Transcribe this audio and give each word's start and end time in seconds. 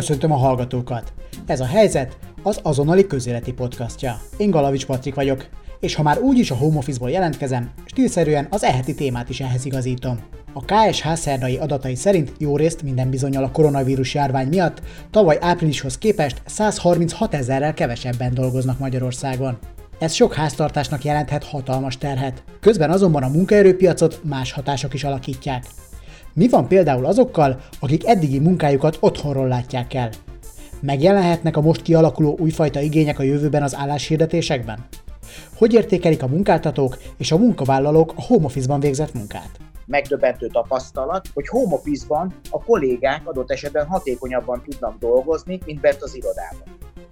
Köszöntöm 0.00 0.32
a 0.32 0.36
hallgatókat! 0.36 1.12
Ez 1.46 1.60
a 1.60 1.64
helyzet 1.64 2.18
az 2.42 2.60
azonnali 2.62 3.06
közéleti 3.06 3.52
podcastja. 3.52 4.20
Én 4.36 4.50
Galavics 4.50 4.86
Patrik 4.86 5.14
vagyok, 5.14 5.46
és 5.80 5.94
ha 5.94 6.02
már 6.02 6.18
úgyis 6.18 6.50
a 6.50 6.54
home 6.54 6.76
office-ból 6.76 7.10
jelentkezem, 7.10 7.70
stílszerűen 7.84 8.46
az 8.50 8.64
eheti 8.64 8.94
témát 8.94 9.28
is 9.28 9.40
ehhez 9.40 9.64
igazítom. 9.64 10.18
A 10.52 10.64
KSH 10.64 11.12
szerdai 11.12 11.56
adatai 11.56 11.94
szerint 11.94 12.32
jó 12.38 12.56
részt 12.56 12.82
minden 12.82 13.10
bizonyal 13.10 13.44
a 13.44 13.50
koronavírus 13.50 14.14
járvány 14.14 14.48
miatt 14.48 14.82
tavaly 15.10 15.38
áprilishoz 15.40 15.98
képest 15.98 16.42
136 16.46 17.34
ezerrel 17.34 17.74
kevesebben 17.74 18.34
dolgoznak 18.34 18.78
Magyarországon. 18.78 19.58
Ez 19.98 20.12
sok 20.12 20.34
háztartásnak 20.34 21.04
jelenthet 21.04 21.44
hatalmas 21.44 21.98
terhet. 21.98 22.42
Közben 22.60 22.90
azonban 22.90 23.22
a 23.22 23.28
munkaerőpiacot 23.28 24.20
más 24.24 24.52
hatások 24.52 24.94
is 24.94 25.04
alakítják. 25.04 25.64
Mi 26.40 26.48
van 26.48 26.68
például 26.68 27.06
azokkal, 27.06 27.60
akik 27.80 28.06
eddigi 28.06 28.38
munkájukat 28.38 28.96
otthonról 29.00 29.48
látják 29.48 29.94
el? 29.94 30.10
Megjelenhetnek 30.80 31.56
a 31.56 31.60
most 31.60 31.82
kialakuló 31.82 32.36
újfajta 32.38 32.80
igények 32.80 33.18
a 33.18 33.22
jövőben 33.22 33.62
az 33.62 33.76
álláshirdetésekben? 33.76 34.86
Hogy 35.56 35.74
értékelik 35.74 36.22
a 36.22 36.26
munkáltatók 36.26 36.98
és 37.16 37.32
a 37.32 37.38
munkavállalók 37.38 38.12
a 38.16 38.22
home 38.22 38.44
office-ban 38.44 38.80
végzett 38.80 39.14
munkát? 39.14 39.50
megdöbbentő 39.86 40.46
tapasztalat, 40.46 41.28
hogy 41.34 41.48
home 41.48 41.74
office-ban 41.74 42.34
a 42.50 42.64
kollégák 42.64 43.28
adott 43.28 43.50
esetben 43.50 43.86
hatékonyabban 43.86 44.62
tudnak 44.62 44.98
dolgozni, 44.98 45.60
mint 45.64 45.80
bent 45.80 46.02
az 46.02 46.16
irodában. 46.16 46.62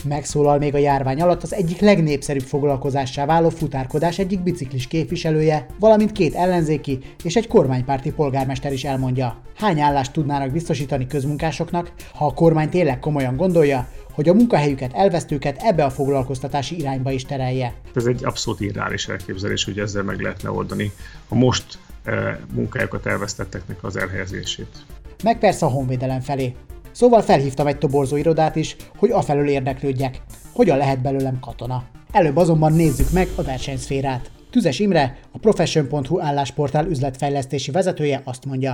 Megszólal 0.05 0.59
még 0.59 0.75
a 0.75 0.79
járvány 0.79 1.21
alatt 1.21 1.43
az 1.43 1.55
egyik 1.55 1.81
legnépszerűbb 1.81 2.43
foglalkozássá 2.43 3.27
váló 3.27 3.49
futárkodás 3.49 4.19
egyik 4.19 4.43
biciklis 4.43 4.87
képviselője, 4.87 5.67
valamint 5.79 6.13
két 6.13 6.35
ellenzéki 6.35 6.99
és 7.23 7.37
egy 7.37 7.47
kormánypárti 7.47 8.13
polgármester 8.13 8.73
is 8.73 8.85
elmondja. 8.85 9.43
Hány 9.57 9.81
állást 9.81 10.13
tudnának 10.13 10.53
biztosítani 10.53 11.07
közmunkásoknak, 11.07 11.93
ha 12.15 12.27
a 12.27 12.35
kormány 12.35 12.69
tényleg 12.69 12.99
komolyan 12.99 13.37
gondolja, 13.37 13.89
hogy 14.13 14.29
a 14.29 14.35
munkahelyüket, 14.35 14.93
elvesztőket 14.93 15.63
ebbe 15.63 15.85
a 15.85 15.91
foglalkoztatási 15.91 16.79
irányba 16.79 17.11
is 17.11 17.25
terelje. 17.25 17.75
Ez 17.95 18.07
egy 18.07 18.25
abszolút 18.25 18.61
irreális 18.61 19.09
elképzelés, 19.09 19.65
hogy 19.65 19.79
ezzel 19.79 20.03
meg 20.03 20.21
lehetne 20.21 20.51
oldani 20.51 20.93
a 21.29 21.35
most 21.35 21.79
e, 22.05 22.41
munkájukat 22.55 23.07
elvesztetteknek 23.07 23.85
az 23.85 23.97
elhelyezését. 23.97 24.77
Meg 25.23 25.39
persze 25.39 25.67
a 25.67 25.69
honvédelem 25.69 26.21
felé. 26.21 26.55
Szóval 27.01 27.23
felhívtam 27.23 27.67
egy 27.67 27.79
toborzó 27.79 28.17
irodát 28.17 28.57
is, 28.57 28.77
hogy 29.01 29.11
afelől 29.11 29.49
érdeklődjek. 29.49 30.15
Hogyan 30.55 30.77
lehet 30.77 31.03
belőlem 31.03 31.41
katona? 31.41 31.79
Előbb 32.13 32.37
azonban 32.37 32.73
nézzük 32.73 33.11
meg 33.19 33.27
a 33.41 33.43
versenyszférát. 33.43 34.31
Tüzes 34.51 34.79
Imre, 34.79 35.07
a 35.33 35.39
Profession.hu 35.39 36.21
állásportál 36.21 36.87
üzletfejlesztési 36.87 37.71
vezetője 37.71 38.21
azt 38.25 38.47
mondja, 38.47 38.73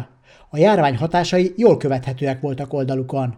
a 0.51 0.57
járvány 0.57 0.97
hatásai 0.97 1.53
jól 1.57 1.77
követhetőek 1.77 2.41
voltak 2.41 2.73
oldalukon. 2.73 3.29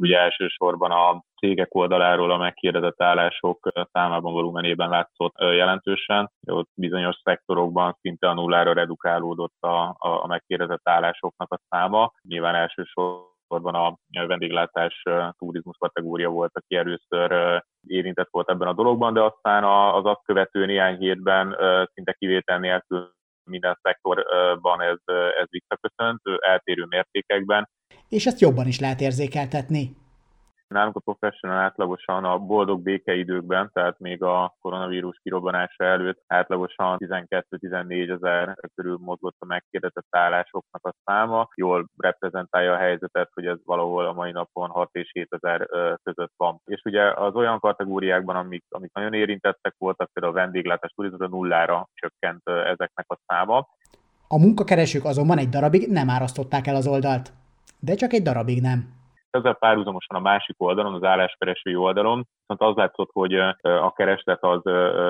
Ugye 0.00 0.18
elsősorban 0.18 0.90
a 0.90 1.24
cégek 1.40 1.74
oldaláról 1.74 2.30
a 2.30 2.36
megkérdezett 2.36 3.02
állások 3.02 3.70
számában 3.92 4.32
volumenében 4.32 4.88
látszott 4.88 5.34
jelentősen. 5.38 6.30
Ott 6.46 6.70
bizonyos 6.74 7.16
szektorokban 7.24 7.96
szinte 8.00 8.28
a 8.28 8.34
nullára 8.34 8.72
redukálódott 8.72 9.60
a, 9.60 9.96
a 9.98 10.26
megkérdezett 10.26 10.88
állásoknak 10.88 11.52
a 11.52 11.60
száma. 11.68 12.12
Nyilván 12.22 12.54
elsősorban 12.54 13.34
elsősorban 13.48 13.74
a 13.74 14.26
vendéglátás 14.26 15.02
turizmus 15.38 15.76
kategória 15.78 16.28
volt, 16.28 16.50
aki 16.54 16.76
először 16.76 17.62
érintett 17.86 18.28
volt 18.30 18.50
ebben 18.50 18.68
a 18.68 18.72
dologban, 18.72 19.14
de 19.14 19.22
aztán 19.22 19.64
az 19.94 20.04
azt 20.04 20.24
követő 20.24 20.66
néhány 20.66 20.98
hétben 20.98 21.56
szinte 21.94 22.12
kivétel 22.12 22.58
nélkül 22.58 23.14
minden 23.50 23.78
szektorban 23.82 24.80
ez, 24.80 25.14
ez 25.40 25.46
visszaköszönt, 25.50 26.20
eltérő 26.40 26.84
mértékekben. 26.88 27.68
És 28.08 28.26
ezt 28.26 28.40
jobban 28.40 28.66
is 28.66 28.80
lehet 28.80 29.00
érzékeltetni. 29.00 29.96
Nálunk 30.68 30.96
a 30.96 31.00
professional 31.00 31.58
átlagosan 31.58 32.24
a 32.24 32.38
boldog 32.38 32.82
békeidőkben, 32.82 33.70
tehát 33.72 33.98
még 33.98 34.22
a 34.22 34.54
koronavírus 34.60 35.18
kirobbanása 35.22 35.84
előtt 35.84 36.22
átlagosan 36.26 36.96
12-14 36.98 38.14
ezer 38.14 38.56
körül 38.74 38.98
mozgott 39.00 39.36
a 39.38 39.46
megkérdezett 39.46 40.06
állásoknak 40.10 40.86
a 40.86 40.94
száma. 41.04 41.48
Jól 41.54 41.88
reprezentálja 41.96 42.72
a 42.72 42.76
helyzetet, 42.76 43.30
hogy 43.32 43.46
ez 43.46 43.58
valahol 43.64 44.06
a 44.06 44.12
mai 44.12 44.32
napon 44.32 44.68
6 44.68 44.88
és 44.92 45.10
7 45.12 45.28
ezer 45.30 45.68
között 46.02 46.32
van. 46.36 46.60
És 46.64 46.80
ugye 46.84 47.12
az 47.12 47.34
olyan 47.34 47.60
kategóriákban, 47.60 48.36
amik, 48.36 48.64
amik 48.68 48.92
nagyon 48.92 49.12
érintettek 49.14 49.74
voltak, 49.78 50.10
például 50.12 50.34
a 50.34 50.40
vendéglátás, 50.40 50.92
turizmus, 50.96 51.28
nullára 51.28 51.88
csökkent 51.94 52.48
ezeknek 52.48 53.06
a 53.08 53.18
száma. 53.26 53.68
A 54.28 54.38
munkakeresők 54.38 55.04
azonban 55.04 55.38
egy 55.38 55.48
darabig 55.48 55.88
nem 55.88 56.10
árasztották 56.10 56.66
el 56.66 56.74
az 56.74 56.86
oldalt. 56.86 57.32
De 57.78 57.94
csak 57.94 58.12
egy 58.12 58.22
darabig 58.22 58.60
nem 58.60 58.94
ezzel 59.36 59.54
párhuzamosan 59.54 60.16
a 60.16 60.20
másik 60.20 60.62
oldalon, 60.62 60.94
az 60.94 61.02
álláskeresői 61.02 61.76
oldalon, 61.76 62.26
viszont 62.46 62.70
az 62.70 62.76
látszott, 62.76 63.10
hogy 63.12 63.34
a 63.60 63.92
kereslet 63.92 64.42
az 64.42 64.60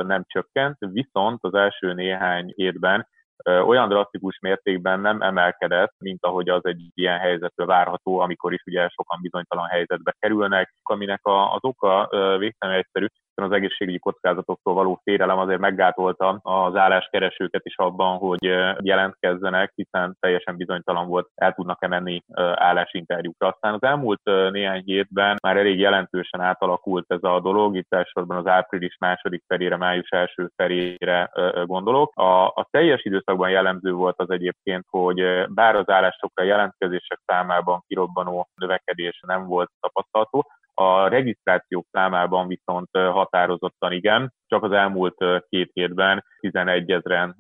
nem 0.06 0.24
csökkent, 0.26 0.76
viszont 0.78 1.38
az 1.42 1.54
első 1.54 1.92
néhány 1.92 2.52
hétben 2.56 3.08
olyan 3.44 3.88
drasztikus 3.88 4.38
mértékben 4.38 5.00
nem 5.00 5.22
emelkedett, 5.22 5.94
mint 5.98 6.24
ahogy 6.24 6.48
az 6.48 6.64
egy 6.64 6.90
ilyen 6.94 7.18
helyzetről 7.18 7.66
várható, 7.66 8.18
amikor 8.18 8.52
is 8.52 8.62
ugye 8.66 8.88
sokan 8.88 9.18
bizonytalan 9.22 9.66
helyzetbe 9.66 10.14
kerülnek, 10.18 10.74
aminek 10.82 11.20
az 11.22 11.60
oka 11.60 12.08
végtelenül 12.38 12.82
egyszerű, 12.82 13.06
az 13.44 13.52
egészségügyi 13.52 13.98
kockázatoktól 13.98 14.74
való 14.74 15.00
félelem 15.02 15.38
azért 15.38 15.60
meggátolta 15.60 16.38
az 16.42 16.76
álláskeresőket 16.76 17.64
is 17.64 17.76
abban, 17.76 18.16
hogy 18.18 18.44
jelentkezzenek, 18.80 19.72
hiszen 19.74 20.16
teljesen 20.20 20.56
bizonytalan 20.56 21.06
volt, 21.06 21.28
el 21.34 21.52
tudnak-e 21.52 21.86
menni 21.86 22.22
állásinterjúkra. 22.54 23.48
Aztán 23.48 23.74
az 23.74 23.82
elmúlt 23.82 24.20
néhány 24.50 24.82
hétben 24.84 25.36
már 25.42 25.56
elég 25.56 25.78
jelentősen 25.78 26.40
átalakult 26.40 27.04
ez 27.08 27.22
a 27.22 27.40
dolog, 27.40 27.76
itt 27.76 27.94
elsősorban 27.94 28.36
az 28.36 28.46
április 28.46 28.96
második 28.98 29.44
felére, 29.46 29.76
május 29.76 30.08
első 30.08 30.50
felére 30.56 31.30
gondolok. 31.64 32.18
A, 32.18 32.46
a 32.46 32.66
teljes 32.70 33.04
időszakban 33.04 33.50
jellemző 33.50 33.92
volt 33.92 34.20
az 34.20 34.30
egyébként, 34.30 34.84
hogy 34.90 35.46
bár 35.48 35.76
az 35.76 35.90
állásokra 35.90 36.44
jelentkezések 36.44 37.20
számában 37.26 37.84
kirobbanó 37.86 38.48
növekedés 38.54 39.20
nem 39.26 39.46
volt 39.46 39.70
tapasztalható, 39.80 40.46
a 40.78 41.08
regisztrációk 41.08 41.86
számában 41.90 42.46
viszont 42.46 42.88
határozottan 42.92 43.92
igen, 43.92 44.32
csak 44.46 44.62
az 44.62 44.72
elmúlt 44.72 45.24
két 45.48 45.70
hétben 45.72 46.24
11 46.40 46.90
ezeren 46.90 47.36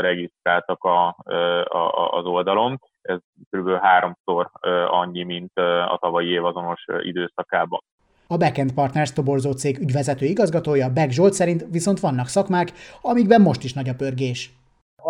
regisztráltak 0.00 0.84
a, 0.84 1.16
a, 1.64 2.10
az 2.18 2.24
oldalon. 2.24 2.80
Ez 3.02 3.18
kb. 3.50 3.70
háromszor 3.70 4.50
annyi, 4.86 5.22
mint 5.22 5.58
a 5.88 5.98
tavalyi 6.00 6.28
év 6.28 6.44
azonos 6.44 6.84
időszakában. 7.00 7.80
A 8.26 8.36
Backend 8.36 8.72
Partners 8.74 9.12
toborzó 9.12 9.52
cég 9.52 9.78
ügyvezető 9.78 10.26
igazgatója 10.26 10.92
Beck 10.92 11.10
Zsolt 11.10 11.32
szerint 11.32 11.64
viszont 11.70 12.00
vannak 12.00 12.26
szakmák, 12.26 12.72
amikben 13.00 13.40
most 13.40 13.64
is 13.64 13.72
nagy 13.72 13.88
a 13.88 13.94
pörgés 13.94 14.50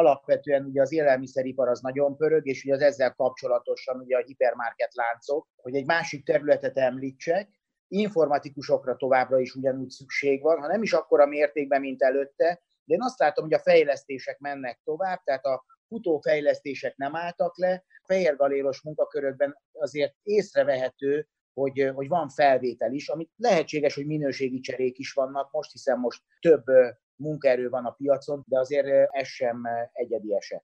alapvetően 0.00 0.64
ugye 0.64 0.80
az 0.80 0.92
élelmiszeripar 0.92 1.68
az 1.68 1.80
nagyon 1.80 2.16
pörög, 2.16 2.46
és 2.46 2.64
ugye 2.64 2.74
az 2.74 2.80
ezzel 2.80 3.14
kapcsolatosan 3.14 4.00
ugye 4.00 4.16
a 4.16 4.22
hipermarket 4.26 4.94
láncok, 4.94 5.48
hogy 5.56 5.74
egy 5.74 5.86
másik 5.86 6.24
területet 6.24 6.76
említsek, 6.76 7.48
informatikusokra 7.88 8.96
továbbra 8.96 9.40
is 9.40 9.54
ugyanúgy 9.54 9.90
szükség 9.90 10.42
van, 10.42 10.60
ha 10.60 10.66
nem 10.66 10.82
is 10.82 10.92
akkora 10.92 11.26
mértékben, 11.26 11.80
mint 11.80 12.02
előtte, 12.02 12.62
de 12.84 12.94
én 12.94 13.02
azt 13.02 13.18
látom, 13.18 13.44
hogy 13.44 13.54
a 13.54 13.58
fejlesztések 13.58 14.38
mennek 14.38 14.80
tovább, 14.84 15.22
tehát 15.24 15.44
a 15.44 15.64
futófejlesztések 15.88 16.96
nem 16.96 17.16
álltak 17.16 17.58
le, 17.58 17.84
fehérgaléros 18.04 18.82
munkakörökben 18.82 19.56
azért 19.72 20.14
észrevehető, 20.22 21.28
hogy, 21.52 21.90
hogy 21.94 22.08
van 22.08 22.28
felvétel 22.28 22.92
is, 22.92 23.08
amit 23.08 23.30
lehetséges, 23.36 23.94
hogy 23.94 24.06
minőségi 24.06 24.60
cserék 24.60 24.98
is 24.98 25.12
vannak 25.12 25.50
most, 25.50 25.72
hiszen 25.72 25.98
most 25.98 26.22
több 26.40 26.64
munkaerő 27.20 27.68
van 27.68 27.84
a 27.84 27.90
piacon, 27.90 28.42
de 28.46 28.58
azért 28.58 28.86
ez 29.10 29.26
sem 29.26 29.62
egyedi 29.92 30.34
eset. 30.34 30.62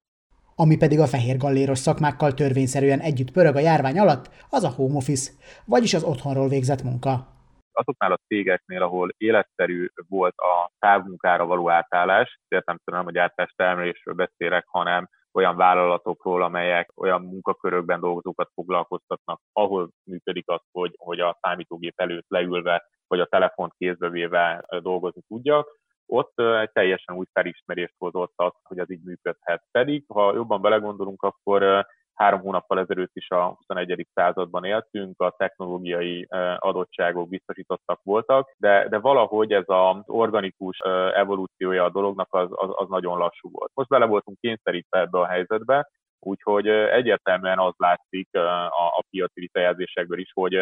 Ami 0.55 0.77
pedig 0.77 0.99
a 1.01 1.07
fehér 1.07 1.37
galléros 1.37 1.79
szakmákkal 1.79 2.35
törvényszerűen 2.35 3.01
együtt 3.01 3.31
pörög 3.31 3.57
a 3.57 3.59
járvány 3.59 3.99
alatt, 3.99 4.31
az 4.51 4.65
a 4.65 4.69
home 4.69 4.97
office, 4.97 5.33
vagyis 5.65 5.95
az 5.95 6.05
otthonról 6.05 6.49
végzett 6.49 6.83
munka. 6.83 7.35
Azoknál 7.73 8.13
a 8.13 8.21
cégeknél, 8.27 8.83
ahol 8.83 9.09
életszerű 9.17 9.87
volt 10.09 10.35
a 10.37 10.71
távmunkára 10.79 11.47
való 11.47 11.71
átállás, 11.71 12.41
értem 12.49 12.79
nem 12.85 13.05
hogy 13.05 13.19
átállás 13.19 13.53
termelésről 13.57 14.15
beszélek, 14.15 14.65
hanem 14.69 15.09
olyan 15.33 15.57
vállalatokról, 15.57 16.43
amelyek 16.43 16.91
olyan 16.95 17.23
munkakörökben 17.23 18.01
dolgozókat 18.01 18.51
foglalkoztatnak, 18.55 19.41
ahol 19.53 19.91
működik 20.11 20.51
az, 20.51 20.61
hogy, 20.73 20.95
hogy 20.97 21.21
a 21.21 21.39
számítógép 21.41 22.01
előtt 22.01 22.27
leülve, 22.29 22.85
vagy 23.07 23.21
a 23.21 23.27
telefont 23.27 23.73
kézbe 23.79 24.09
véve 24.09 24.65
dolgozni 24.83 25.23
tudjak, 25.29 25.69
ott 26.07 26.41
egy 26.41 26.71
teljesen 26.73 27.17
új 27.17 27.27
felismerést 27.33 27.95
hozott 27.99 28.33
az, 28.37 28.53
hogy 28.63 28.79
az 28.79 28.91
így 28.91 29.03
működhet. 29.05 29.63
Pedig, 29.71 30.05
ha 30.09 30.35
jobban 30.35 30.61
belegondolunk, 30.61 31.23
akkor 31.23 31.87
három 32.17 32.41
hónappal 32.41 32.79
ezelőtt 32.79 33.17
is 33.17 33.31
a 33.31 33.55
21. 33.57 34.07
században 34.15 34.65
éltünk, 34.65 35.21
a 35.21 35.35
technológiai 35.39 36.27
adottságok 36.57 37.29
biztosítottak 37.29 38.01
voltak, 38.03 38.55
de, 38.59 38.89
de 38.89 38.99
valahogy 38.99 39.53
ez 39.53 39.65
az 39.67 39.97
organikus 40.07 40.79
evolúciója 41.15 41.85
a 41.85 41.91
dolognak 41.91 42.35
az, 42.35 42.49
az, 42.51 42.71
az 42.75 42.89
nagyon 42.89 43.19
lassú 43.19 43.51
volt. 43.53 43.71
Most 43.75 43.89
bele 43.89 44.05
voltunk 44.05 44.39
kényszerítve 44.41 45.01
ebbe 45.01 45.19
a 45.19 45.27
helyzetbe, 45.27 45.91
Úgyhogy 46.27 46.69
egyértelműen 46.69 47.59
az 47.59 47.73
látszik 47.77 48.29
a, 48.35 48.67
a 48.99 49.05
piaci 49.11 49.41
visszajelzésekből 49.41 50.19
is, 50.19 50.31
hogy 50.33 50.55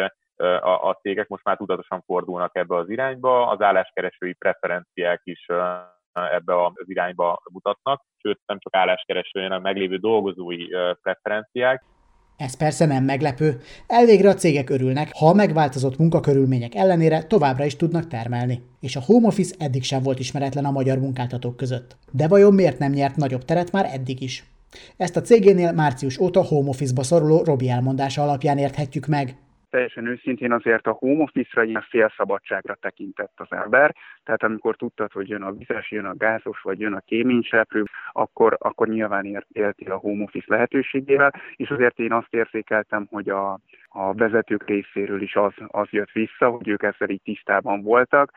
a, 0.59 0.89
a 0.89 0.97
cégek 1.01 1.27
most 1.27 1.43
már 1.43 1.57
tudatosan 1.57 2.01
fordulnak 2.05 2.55
ebbe 2.55 2.75
az 2.75 2.89
irányba, 2.89 3.47
az 3.47 3.61
álláskeresői 3.61 4.33
preferenciák 4.33 5.21
is 5.23 5.45
ebbe 6.13 6.63
az 6.63 6.73
irányba 6.85 7.41
mutatnak, 7.51 8.01
sőt 8.21 8.39
nem 8.45 8.59
csak 8.59 8.75
álláskeresői, 8.75 9.47
meglévő 9.47 9.97
dolgozói 9.97 10.67
preferenciák. 11.01 11.83
Ez 12.37 12.57
persze 12.57 12.85
nem 12.85 13.03
meglepő. 13.03 13.61
Elvégre 13.87 14.29
a 14.29 14.33
cégek 14.33 14.69
örülnek, 14.69 15.09
ha 15.19 15.29
a 15.29 15.33
megváltozott 15.33 15.97
munkakörülmények 15.97 16.75
ellenére 16.75 17.23
továbbra 17.23 17.65
is 17.65 17.75
tudnak 17.75 18.07
termelni. 18.07 18.61
És 18.79 18.95
a 18.95 19.03
home 19.05 19.27
office 19.27 19.55
eddig 19.59 19.83
sem 19.83 20.01
volt 20.03 20.19
ismeretlen 20.19 20.65
a 20.65 20.71
magyar 20.71 20.97
munkáltatók 20.97 21.57
között. 21.57 21.95
De 22.11 22.27
vajon 22.27 22.53
miért 22.53 22.79
nem 22.79 22.91
nyert 22.91 23.15
nagyobb 23.15 23.43
teret 23.43 23.71
már 23.71 23.85
eddig 23.93 24.21
is? 24.21 24.43
Ezt 24.97 25.17
a 25.17 25.21
cégénél 25.21 25.71
március 25.71 26.19
óta 26.19 26.41
home 26.43 26.69
office-ba 26.69 27.03
szoruló 27.03 27.43
Robi 27.43 27.69
elmondása 27.69 28.21
alapján 28.21 28.57
érthetjük 28.57 29.05
meg. 29.05 29.35
Teljesen 29.69 30.07
őszintén 30.07 30.51
azért 30.51 30.87
a 30.87 30.91
home 30.91 31.23
office-ra 31.23 31.63
ilyen 31.63 31.85
félszabadságra 31.89 32.77
tekintett 32.81 33.33
az 33.35 33.47
ember, 33.49 33.95
tehát 34.23 34.43
amikor 34.43 34.75
tudtad, 34.75 35.11
hogy 35.11 35.29
jön 35.29 35.41
a 35.41 35.51
vizes, 35.51 35.91
jön 35.91 36.05
a 36.05 36.15
gázos, 36.15 36.61
vagy 36.61 36.79
jön 36.79 36.93
a 36.93 36.99
kéményseprő, 37.05 37.83
akkor, 38.11 38.57
akkor 38.59 38.87
nyilván 38.87 39.45
éltél 39.51 39.91
a 39.91 39.97
home 39.97 40.23
office 40.23 40.45
lehetőségével, 40.47 41.33
és 41.55 41.69
azért 41.69 41.99
én 41.99 42.13
azt 42.13 42.33
érzékeltem, 42.33 43.07
hogy 43.11 43.29
a, 43.29 43.59
a 43.89 44.13
vezetők 44.13 44.67
részéről 44.67 45.21
is 45.21 45.35
az, 45.35 45.53
az 45.67 45.87
jött 45.89 46.11
vissza, 46.11 46.49
hogy 46.49 46.67
ők 46.67 46.83
ezzel 46.83 47.09
így 47.09 47.21
tisztában 47.23 47.81
voltak, 47.81 48.31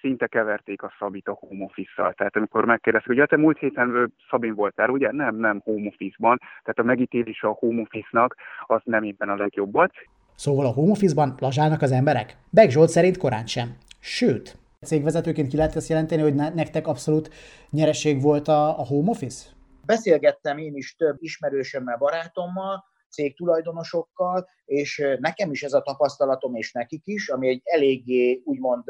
szinte 0.00 0.26
keverték 0.26 0.82
a 0.82 0.92
Szabit 0.98 1.28
a 1.28 1.36
home 1.40 1.64
office-szal. 1.64 2.12
Tehát 2.12 2.36
amikor 2.36 2.64
megkérdezték, 2.64 3.08
hogy 3.08 3.18
ja, 3.18 3.26
te 3.26 3.36
múlt 3.36 3.58
héten 3.58 4.12
Szabin 4.30 4.54
voltál, 4.54 4.88
ugye? 4.88 5.12
Nem, 5.12 5.36
nem 5.36 5.60
home 5.64 5.86
office-ban. 5.86 6.38
Tehát 6.38 6.78
a 6.78 6.82
megítélése 6.82 7.46
a 7.46 7.56
home 7.58 7.80
office-nak 7.80 8.36
az 8.66 8.80
nem 8.84 9.02
éppen 9.02 9.28
a 9.28 9.36
legjobb 9.36 9.72
volt. 9.72 9.92
Szóval 10.34 10.66
a 10.66 10.72
home 10.72 10.90
office-ban 10.90 11.34
lazsálnak 11.38 11.82
az 11.82 11.92
emberek? 11.92 12.36
Beg 12.50 12.70
Zsolt 12.70 12.88
szerint 12.88 13.16
korán 13.16 13.46
sem. 13.46 13.76
Sőt, 14.00 14.56
cégvezetőként 14.80 15.48
ki 15.48 15.56
lehet 15.56 15.76
ezt 15.76 15.88
jelenteni, 15.88 16.22
hogy 16.22 16.34
nektek 16.34 16.86
abszolút 16.86 17.30
nyereség 17.70 18.22
volt 18.22 18.48
a, 18.48 18.78
a 18.78 18.86
home 18.86 19.10
office? 19.10 19.48
Beszélgettem 19.86 20.58
én 20.58 20.74
is 20.74 20.96
több 20.96 21.16
ismerősömmel, 21.18 21.96
barátommal, 21.96 22.84
cégtulajdonosokkal, 23.10 24.48
és 24.64 25.02
nekem 25.18 25.50
is 25.50 25.62
ez 25.62 25.72
a 25.72 25.82
tapasztalatom, 25.82 26.54
és 26.54 26.72
nekik 26.72 27.02
is, 27.04 27.28
ami 27.28 27.48
egy 27.48 27.60
eléggé 27.64 28.42
úgymond 28.44 28.84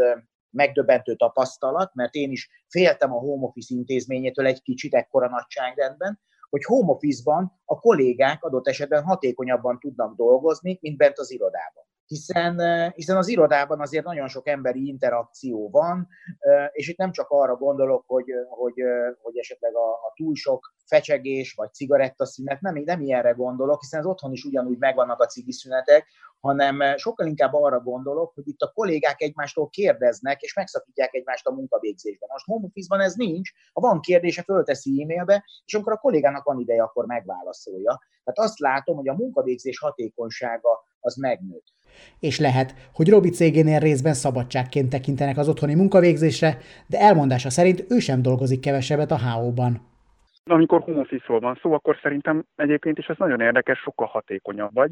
megdöbbentő 0.50 1.14
tapasztalat, 1.14 1.94
mert 1.94 2.14
én 2.14 2.30
is 2.30 2.48
féltem 2.68 3.12
a 3.12 3.18
home 3.18 3.46
office 3.46 3.74
intézményétől 3.74 4.46
egy 4.46 4.62
kicsit 4.62 4.94
ekkora 4.94 5.28
nagyságrendben, 5.28 6.20
hogy 6.50 6.64
home 6.64 6.92
office-ban 6.92 7.60
a 7.64 7.78
kollégák 7.78 8.44
adott 8.44 8.68
esetben 8.68 9.02
hatékonyabban 9.02 9.78
tudnak 9.78 10.16
dolgozni, 10.16 10.78
mint 10.80 10.96
bent 10.96 11.18
az 11.18 11.30
irodában 11.30 11.88
hiszen, 12.10 12.60
hiszen 12.94 13.16
az 13.16 13.28
irodában 13.28 13.80
azért 13.80 14.04
nagyon 14.04 14.28
sok 14.28 14.48
emberi 14.48 14.86
interakció 14.86 15.68
van, 15.70 16.08
és 16.72 16.88
itt 16.88 16.96
nem 16.96 17.12
csak 17.12 17.28
arra 17.28 17.56
gondolok, 17.56 18.04
hogy, 18.06 18.24
hogy, 18.48 18.74
hogy 19.22 19.38
esetleg 19.38 19.74
a, 19.74 19.90
a 19.92 20.12
túl 20.14 20.34
sok 20.34 20.74
fecsegés 20.86 21.54
vagy 21.54 21.72
cigarettaszünet, 21.72 22.60
nem, 22.60 22.82
nem 22.84 23.00
ilyenre 23.00 23.30
gondolok, 23.30 23.80
hiszen 23.80 24.00
az 24.00 24.06
otthon 24.06 24.32
is 24.32 24.44
ugyanúgy 24.44 24.78
megvannak 24.78 25.20
a 25.20 25.26
cigiszünetek, 25.26 26.06
hanem 26.40 26.96
sokkal 26.96 27.26
inkább 27.26 27.54
arra 27.54 27.80
gondolok, 27.80 28.34
hogy 28.34 28.48
itt 28.48 28.60
a 28.60 28.72
kollégák 28.74 29.20
egymástól 29.22 29.68
kérdeznek, 29.68 30.40
és 30.40 30.54
megszakítják 30.54 31.14
egymást 31.14 31.46
a 31.46 31.52
munkavégzésben. 31.52 32.28
Most 32.32 32.46
home 32.46 32.66
office-ban 32.66 33.00
ez 33.00 33.14
nincs, 33.14 33.50
ha 33.72 33.80
van 33.80 34.00
kérdése, 34.00 34.42
fölteszi 34.42 35.02
e-mailbe, 35.02 35.44
és 35.64 35.74
amikor 35.74 35.92
a 35.92 35.96
kollégának 35.96 36.44
van 36.44 36.58
ideje, 36.58 36.82
akkor 36.82 37.06
megválaszolja. 37.06 37.98
Tehát 38.24 38.50
azt 38.50 38.58
látom, 38.58 38.96
hogy 38.96 39.08
a 39.08 39.14
munkavégzés 39.14 39.78
hatékonysága 39.78 40.88
az 41.00 41.16
megnőtt. 41.16 41.64
És 42.20 42.38
lehet, 42.38 42.74
hogy 42.94 43.08
Robi 43.08 43.28
cégénél 43.28 43.78
részben 43.78 44.14
szabadságként 44.14 44.90
tekintenek 44.90 45.36
az 45.36 45.48
otthoni 45.48 45.74
munkavégzésre, 45.74 46.58
de 46.86 46.98
elmondása 46.98 47.50
szerint 47.50 47.84
ő 47.88 47.98
sem 47.98 48.22
dolgozik 48.22 48.60
kevesebbet 48.60 49.10
a 49.10 49.18
HO-ban. 49.18 49.80
Amikor 50.44 50.80
home 50.80 51.04
van 51.26 51.58
szó, 51.62 51.72
akkor 51.72 51.98
szerintem 52.02 52.44
egyébként 52.56 52.98
is 52.98 53.06
ez 53.06 53.16
nagyon 53.18 53.40
érdekes, 53.40 53.78
sokkal 53.78 54.06
hatékonyabb 54.06 54.74
vagy, 54.74 54.90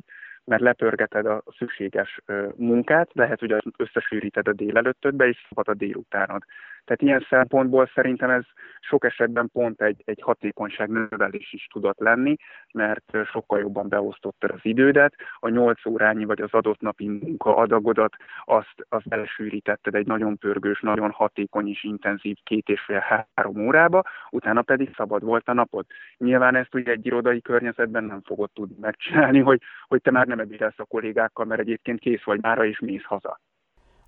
mert 0.49 0.63
lepörgeted 0.63 1.27
a 1.27 1.43
szükséges 1.59 2.21
munkát, 2.57 3.11
lehet, 3.13 3.41
hogy 3.41 3.57
összesűríted 3.77 4.49
a 4.49 4.53
délelőttödbe, 4.53 5.29
és 5.29 5.47
szabad 5.49 5.69
a 5.69 5.75
délutánod. 5.75 6.43
Tehát 6.89 7.03
ilyen 7.03 7.27
szempontból 7.29 7.91
szerintem 7.95 8.31
ez 8.31 8.45
sok 8.81 9.05
esetben 9.05 9.51
pont 9.53 9.83
egy, 9.83 10.03
egy 10.05 10.21
hatékonyság 10.23 10.89
növelés 10.89 11.53
is 11.53 11.67
tudott 11.73 11.99
lenni, 11.99 12.37
mert 12.73 13.17
sokkal 13.25 13.59
jobban 13.59 13.89
beosztottad 13.89 14.51
az 14.51 14.61
idődet, 14.63 15.15
a 15.39 15.49
8 15.49 15.87
órányi 15.87 16.25
vagy 16.25 16.41
az 16.41 16.53
adott 16.53 16.81
napi 16.81 17.09
munka 17.09 17.57
adagodat, 17.57 18.17
azt, 18.45 18.87
azt 18.89 19.09
belesűrítetted 19.09 19.95
egy 19.95 20.07
nagyon 20.07 20.39
pörgős, 20.39 20.81
nagyon 20.81 21.11
hatékony 21.11 21.69
és 21.69 21.85
intenzív 21.85 22.37
két 22.43 22.69
és 22.69 22.81
fél-három 22.81 23.67
órába, 23.67 24.03
utána 24.31 24.63
pedig 24.63 24.95
szabad 24.97 25.23
volt 25.23 25.49
a 25.49 25.53
napod. 25.53 25.87
Nyilván 26.17 26.55
ezt 26.55 26.75
ugye 26.75 26.93
egy 26.93 27.07
irodai 27.07 27.41
környezetben 27.41 28.05
nem 28.05 28.21
fogod 28.25 28.51
tudni 28.51 28.77
megcsinálni, 28.81 29.39
hogy, 29.39 29.61
hogy 29.89 30.03
te 30.03 30.11
már 30.11 30.27
nem 30.27 30.38
ebédelsz 30.41 30.79
a 30.79 30.85
kollégákkal, 30.85 31.45
mert 31.45 31.61
egyébként 31.61 32.01
kész 32.01 32.25
vagy 32.25 32.41
mára 32.41 32.67
és 32.67 32.81
mész 32.81 33.05
haza. 33.05 33.41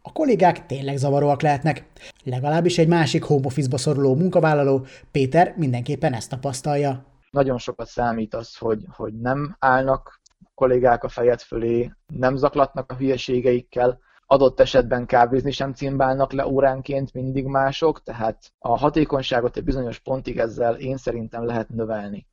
A 0.03 0.13
kollégák 0.13 0.67
tényleg 0.67 0.97
zavaróak 0.97 1.43
lehetnek. 1.43 1.85
Legalábbis 2.25 2.79
egy 2.79 2.89
másik 2.89 3.23
home 3.23 3.47
office-ba 3.47 3.77
szoruló 3.77 4.15
munkavállaló, 4.15 4.87
Péter 5.11 5.55
mindenképpen 5.57 6.13
ezt 6.13 6.31
tapasztalja. 6.31 7.05
Nagyon 7.31 7.59
sokat 7.59 7.87
számít 7.87 8.35
az, 8.35 8.57
hogy, 8.57 8.85
hogy 8.97 9.13
nem 9.13 9.57
állnak 9.59 10.21
kollégák 10.55 11.05
a 11.05 11.09
fejed 11.09 11.41
fölé, 11.41 11.91
nem 12.07 12.37
zaklatnak 12.37 12.93
a 12.93 12.95
hülyeségeikkel, 12.95 13.99
adott 14.27 14.61
esetben 14.61 15.07
kávézni 15.07 15.51
sem 15.51 15.73
címbálnak 15.73 16.33
le 16.33 16.47
óránként 16.47 17.13
mindig 17.13 17.45
mások, 17.45 18.03
tehát 18.03 18.53
a 18.59 18.79
hatékonyságot 18.79 19.57
egy 19.57 19.65
bizonyos 19.65 19.99
pontig 19.99 20.39
ezzel 20.39 20.75
én 20.75 20.97
szerintem 20.97 21.45
lehet 21.45 21.69
növelni. 21.69 22.27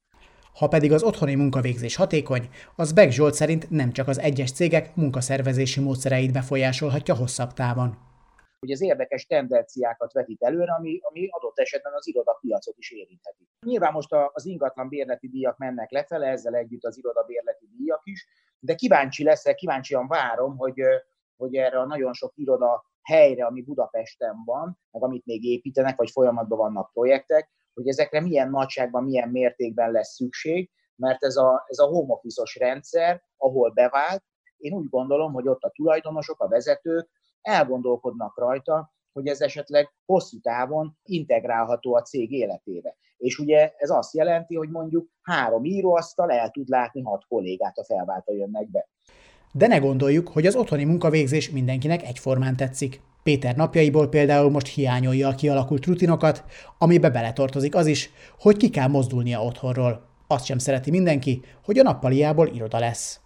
Ha 0.58 0.68
pedig 0.68 0.92
az 0.92 1.04
otthoni 1.04 1.36
munkavégzés 1.36 1.96
hatékony, 1.96 2.50
az 2.76 2.94
Beck 2.94 3.12
Zsolt 3.12 3.34
szerint 3.34 3.70
nem 3.70 3.92
csak 3.92 4.08
az 4.08 4.20
egyes 4.20 4.52
cégek 4.52 4.96
munkaszervezési 4.96 5.80
módszereit 5.80 6.32
befolyásolhatja 6.32 7.16
hosszabb 7.16 7.54
távon. 7.54 7.98
Hogy 8.60 8.72
az 8.72 8.82
érdekes 8.82 9.26
tendenciákat 9.26 10.14
vetít 10.14 10.44
előre, 10.44 10.74
ami, 10.74 11.00
ami 11.02 11.28
adott 11.30 11.60
esetben 11.60 11.94
az 11.94 12.08
irodapiacot 12.08 12.78
is 12.78 12.92
érintheti. 12.92 13.48
Nyilván 13.66 13.92
most 13.92 14.14
az 14.34 14.46
ingatlan 14.46 14.90
bérleti 14.90 15.28
díjak 15.30 15.58
mennek 15.58 15.92
lefele, 15.92 16.28
ezzel 16.28 16.56
együtt 16.56 16.84
az 16.84 16.98
irodabérleti 16.98 17.70
díjak 17.78 18.02
is, 18.04 18.28
de 18.60 18.76
kíváncsi 18.76 19.24
leszek, 19.24 19.56
kíváncsian 19.56 20.08
várom, 20.08 20.58
hogy, 20.58 20.82
hogy 21.38 21.56
erre 21.56 21.80
a 21.80 21.86
nagyon 21.86 22.14
sok 22.14 22.32
iroda 22.36 22.86
helyre, 23.02 23.46
ami 23.46 23.62
Budapesten 23.62 24.44
van, 24.46 24.80
meg 24.92 25.04
amit 25.04 25.26
még 25.26 25.44
építenek, 25.44 25.98
vagy 25.98 26.12
folyamatban 26.12 26.58
vannak 26.58 26.92
projektek, 26.94 27.50
hogy 27.78 27.88
ezekre 27.88 28.22
milyen 28.22 28.50
nagyságban, 28.50 29.04
milyen 29.04 29.30
mértékben 29.30 29.92
lesz 29.92 30.14
szükség, 30.14 30.70
mert 30.96 31.24
ez 31.24 31.36
a, 31.36 31.64
ez 31.68 31.78
a 31.78 31.86
home 31.86 32.14
office 32.14 32.44
rendszer, 32.60 33.22
ahol 33.38 33.72
bevált, 33.72 34.24
én 34.58 34.74
úgy 34.74 34.90
gondolom, 34.90 35.34
hogy 35.34 35.48
ott 35.48 35.62
a 35.62 35.72
tulajdonosok, 35.76 36.42
a 36.42 36.48
vezetők 36.48 37.10
elgondolkodnak 37.42 38.38
rajta, 38.38 38.94
hogy 39.14 39.28
ez 39.28 39.42
esetleg 39.42 39.94
hosszú 40.06 40.40
távon 40.40 40.98
integrálható 41.04 41.96
a 41.96 42.02
cég 42.02 42.32
életébe. 42.32 42.96
És 43.18 43.38
ugye 43.38 43.74
ez 43.78 43.90
azt 43.90 44.14
jelenti, 44.14 44.56
hogy 44.56 44.70
mondjuk 44.70 45.10
három 45.22 45.66
íróasztal 45.66 46.32
el 46.32 46.50
tud 46.50 46.68
látni 46.68 47.02
hat 47.02 47.26
kollégát, 47.28 47.78
a 47.78 47.84
felváltó 47.84 48.34
jönnek 48.34 48.70
be. 48.72 48.88
De 49.54 49.68
ne 49.68 49.78
gondoljuk, 49.78 50.28
hogy 50.28 50.46
az 50.46 50.56
otthoni 50.56 50.84
munkavégzés 50.84 51.50
mindenkinek 51.50 52.04
egyformán 52.04 52.56
tetszik. 52.56 53.02
Péter 53.28 53.56
napjaiból 53.56 54.10
például 54.10 54.50
most 54.50 54.68
hiányolja 54.68 55.28
a 55.28 55.36
kialakult 55.36 55.86
rutinokat, 55.86 56.44
amibe 56.78 57.10
beletartozik 57.10 57.76
az 57.76 57.86
is, 57.86 58.12
hogy 58.40 58.58
ki 58.58 58.70
kell 58.70 58.88
mozdulnia 58.88 59.44
otthonról. 59.44 60.02
Azt 60.28 60.46
sem 60.46 60.58
szereti 60.58 60.92
mindenki, 60.92 61.42
hogy 61.64 61.80
a 61.80 61.84
nappaliából 61.84 62.48
iroda 62.48 62.80
lesz. 62.80 63.20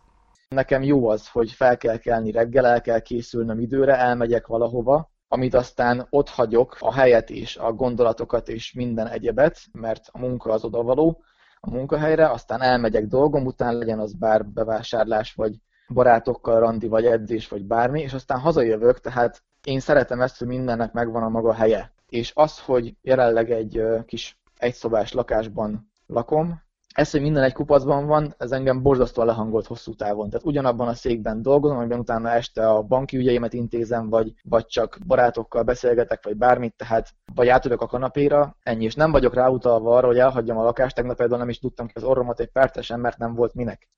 Nekem 0.49 0.83
jó 0.83 1.09
az, 1.09 1.27
hogy 1.27 1.51
fel 1.51 1.77
kell 1.77 1.97
kelni 1.97 2.31
reggel, 2.31 2.65
el 2.65 2.81
kell 2.81 2.99
készülnöm 2.99 3.59
időre, 3.59 3.97
elmegyek 3.97 4.47
valahova, 4.47 5.11
amit 5.27 5.53
aztán 5.53 6.07
ott 6.09 6.29
hagyok, 6.29 6.77
a 6.79 6.93
helyet 6.93 7.29
és 7.29 7.57
a 7.57 7.73
gondolatokat 7.73 8.49
és 8.49 8.73
minden 8.73 9.07
egyebet, 9.07 9.57
mert 9.71 10.03
a 10.11 10.19
munka 10.19 10.51
az 10.51 10.63
odavaló 10.63 11.23
a 11.59 11.69
munkahelyre, 11.69 12.29
aztán 12.29 12.61
elmegyek 12.61 13.05
dolgom 13.05 13.45
után, 13.45 13.77
legyen 13.77 13.99
az 13.99 14.13
bár 14.13 14.45
bevásárlás, 14.45 15.33
vagy 15.33 15.55
barátokkal 15.93 16.59
randi, 16.59 16.87
vagy 16.87 17.05
edzés, 17.05 17.47
vagy 17.47 17.65
bármi, 17.65 18.01
és 18.01 18.13
aztán 18.13 18.39
hazajövök, 18.39 18.99
tehát 18.99 19.43
én 19.63 19.79
szeretem 19.79 20.21
ezt, 20.21 20.37
hogy 20.37 20.47
mindennek 20.47 20.91
megvan 20.91 21.23
a 21.23 21.29
maga 21.29 21.53
helye. 21.53 21.91
És 22.09 22.31
az, 22.35 22.59
hogy 22.59 22.95
jelenleg 23.01 23.51
egy 23.51 23.83
kis 24.05 24.39
egyszobás 24.57 25.13
lakásban 25.13 25.91
lakom, 26.07 26.61
ez, 26.93 27.11
hogy 27.11 27.21
minden 27.21 27.43
egy 27.43 27.53
kupacban 27.53 28.05
van, 28.05 28.35
ez 28.37 28.51
engem 28.51 28.81
borzasztóan 28.81 29.27
lehangolt 29.27 29.67
hosszú 29.67 29.95
távon. 29.95 30.29
Tehát 30.29 30.45
ugyanabban 30.45 30.87
a 30.87 30.93
székben 30.93 31.41
dolgozom, 31.41 31.77
amiben 31.77 31.99
utána 31.99 32.29
este 32.29 32.69
a 32.69 32.81
banki 32.81 33.17
ügyeimet 33.17 33.53
intézem, 33.53 34.09
vagy, 34.09 34.33
vagy 34.43 34.65
csak 34.65 34.97
barátokkal 35.07 35.63
beszélgetek, 35.63 36.23
vagy 36.23 36.35
bármit, 36.37 36.73
tehát 36.77 37.09
vagy 37.35 37.47
átülök 37.47 37.81
a 37.81 37.87
kanapéra, 37.87 38.55
ennyi. 38.63 38.83
És 38.83 38.95
nem 38.95 39.11
vagyok 39.11 39.33
ráutalva 39.33 39.95
arra, 39.95 40.07
hogy 40.07 40.19
elhagyjam 40.19 40.57
a 40.57 40.63
lakást, 40.63 40.95
tegnap 40.95 41.17
például 41.17 41.39
nem 41.39 41.49
is 41.49 41.59
tudtam 41.59 41.87
ki 41.87 41.93
az 41.95 42.03
orromat 42.03 42.39
egy 42.39 42.51
percesen, 42.51 42.99
mert 42.99 43.17
nem 43.17 43.33
volt 43.33 43.53
minek. 43.53 43.89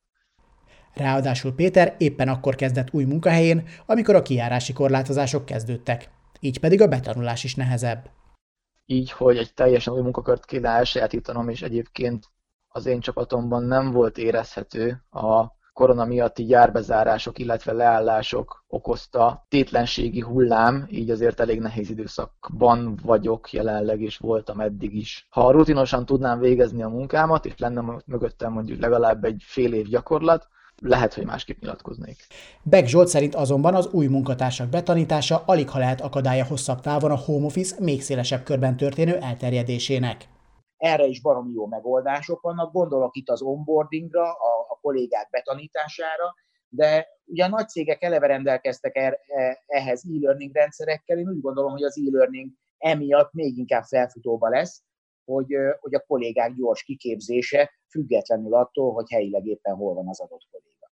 Ráadásul 0.93 1.55
Péter 1.55 1.95
éppen 1.97 2.27
akkor 2.27 2.55
kezdett 2.55 2.87
új 2.91 3.03
munkahelyén, 3.03 3.67
amikor 3.85 4.15
a 4.15 4.21
kiárási 4.21 4.73
korlátozások 4.73 5.45
kezdődtek. 5.45 6.09
Így 6.39 6.59
pedig 6.59 6.81
a 6.81 6.87
betanulás 6.87 7.43
is 7.43 7.55
nehezebb. 7.55 8.09
Így, 8.85 9.11
hogy 9.11 9.37
egy 9.37 9.53
teljesen 9.53 9.93
új 9.93 10.01
munkakört 10.01 10.45
kéne 10.45 10.69
elsajátítanom, 10.69 11.49
és 11.49 11.61
egyébként 11.61 12.25
az 12.67 12.85
én 12.85 12.99
csapatomban 12.99 13.63
nem 13.63 13.91
volt 13.91 14.17
érezhető 14.17 15.03
a 15.09 15.45
korona 15.73 16.05
miatti 16.05 16.43
gyárbezárások, 16.43 17.39
illetve 17.39 17.71
leállások 17.71 18.63
okozta 18.67 19.45
tétlenségi 19.49 20.19
hullám, 20.19 20.87
így 20.89 21.09
azért 21.09 21.39
elég 21.39 21.59
nehéz 21.59 21.89
időszakban 21.89 22.99
vagyok 23.03 23.51
jelenleg, 23.51 24.01
és 24.01 24.17
voltam 24.17 24.59
eddig 24.59 24.95
is. 24.95 25.27
Ha 25.29 25.51
rutinosan 25.51 26.05
tudnám 26.05 26.39
végezni 26.39 26.83
a 26.83 26.89
munkámat, 26.89 27.45
és 27.45 27.57
lenne 27.57 28.01
mögöttem 28.05 28.51
mondjuk 28.51 28.79
legalább 28.79 29.23
egy 29.23 29.41
fél 29.45 29.73
év 29.73 29.87
gyakorlat, 29.87 30.47
lehet, 30.83 31.13
hogy 31.13 31.25
másképp 31.25 31.61
nyilatkoznék. 31.61 32.15
Beck 32.63 32.87
Zsolt 32.87 33.07
szerint 33.07 33.35
azonban 33.35 33.75
az 33.75 33.87
új 33.87 34.07
munkatársak 34.07 34.69
betanítása 34.69 35.43
alig 35.45 35.69
ha 35.69 35.79
lehet 35.79 36.01
akadálya 36.01 36.45
hosszabb 36.45 36.79
távon 36.79 37.11
a 37.11 37.17
home 37.17 37.45
office 37.45 37.75
még 37.79 38.01
szélesebb 38.01 38.43
körben 38.43 38.77
történő 38.77 39.17
elterjedésének. 39.17 40.27
Erre 40.77 41.05
is 41.05 41.21
baromi 41.21 41.51
jó 41.53 41.67
megoldások 41.67 42.41
vannak, 42.41 42.71
gondolok 42.71 43.15
itt 43.15 43.29
az 43.29 43.41
onboardingra, 43.41 44.31
a, 44.31 44.65
a 44.69 44.79
kollégák 44.81 45.29
betanítására, 45.29 46.35
de 46.69 47.07
ugye 47.25 47.43
a 47.43 47.47
nagy 47.47 47.67
cégek 47.67 48.03
eleve 48.03 48.27
rendelkeztek 48.27 48.95
er, 48.95 49.19
e, 49.27 49.63
ehhez 49.65 50.03
e-learning 50.05 50.53
rendszerekkel, 50.53 51.17
én 51.17 51.29
úgy 51.29 51.41
gondolom, 51.41 51.71
hogy 51.71 51.83
az 51.83 51.97
e-learning 51.97 52.51
emiatt 52.77 53.33
még 53.33 53.57
inkább 53.57 53.83
felfutóba 53.83 54.49
lesz, 54.49 54.83
hogy, 55.25 55.55
hogy 55.79 55.95
a 55.95 56.03
kollégák 56.07 56.53
gyors 56.53 56.83
kiképzése, 56.83 57.71
függetlenül 57.89 58.53
attól, 58.53 58.93
hogy 58.93 59.11
helyileg 59.11 59.45
éppen 59.45 59.75
hol 59.75 59.93
van 59.93 60.07
az 60.07 60.19
adott 60.19 60.47
kolléga. 60.51 60.91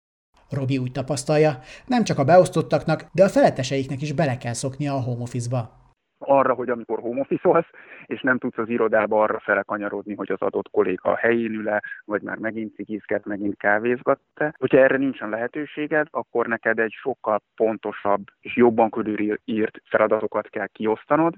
Robi 0.49 0.77
úgy 0.77 0.91
tapasztalja, 0.91 1.59
nem 1.87 2.03
csak 2.03 2.19
a 2.19 2.23
beosztottaknak, 2.23 3.09
de 3.13 3.23
a 3.23 3.29
feletteseiknek 3.29 4.01
is 4.01 4.13
bele 4.13 4.37
kell 4.37 4.53
szoknia 4.53 4.93
a 4.93 5.01
home 5.01 5.21
office-ba 5.21 5.81
arra, 6.25 6.53
hogy 6.53 6.69
amikor 6.69 6.99
home 6.99 7.19
office 7.19 7.65
és 8.05 8.21
nem 8.21 8.37
tudsz 8.37 8.57
az 8.57 8.69
irodába 8.69 9.21
arra 9.21 9.39
felekanyarodni, 9.39 10.15
hogy 10.15 10.31
az 10.31 10.41
adott 10.41 10.69
kolléga 10.71 11.11
a 11.11 11.15
helyén 11.15 11.53
ül 11.53 11.79
vagy 12.05 12.21
már 12.21 12.37
megint 12.37 12.75
cigizget, 12.75 13.25
megint 13.25 13.57
kávézgat 13.57 14.19
te. 14.33 14.55
Hogyha 14.57 14.77
erre 14.77 14.97
nincsen 14.97 15.29
lehetőséged, 15.29 16.07
akkor 16.11 16.47
neked 16.47 16.79
egy 16.79 16.91
sokkal 16.91 17.41
pontosabb 17.55 18.23
és 18.39 18.55
jobban 18.55 18.89
körülírt 18.89 19.81
feladatokat 19.85 20.49
kell 20.49 20.67
kiosztanod, 20.67 21.33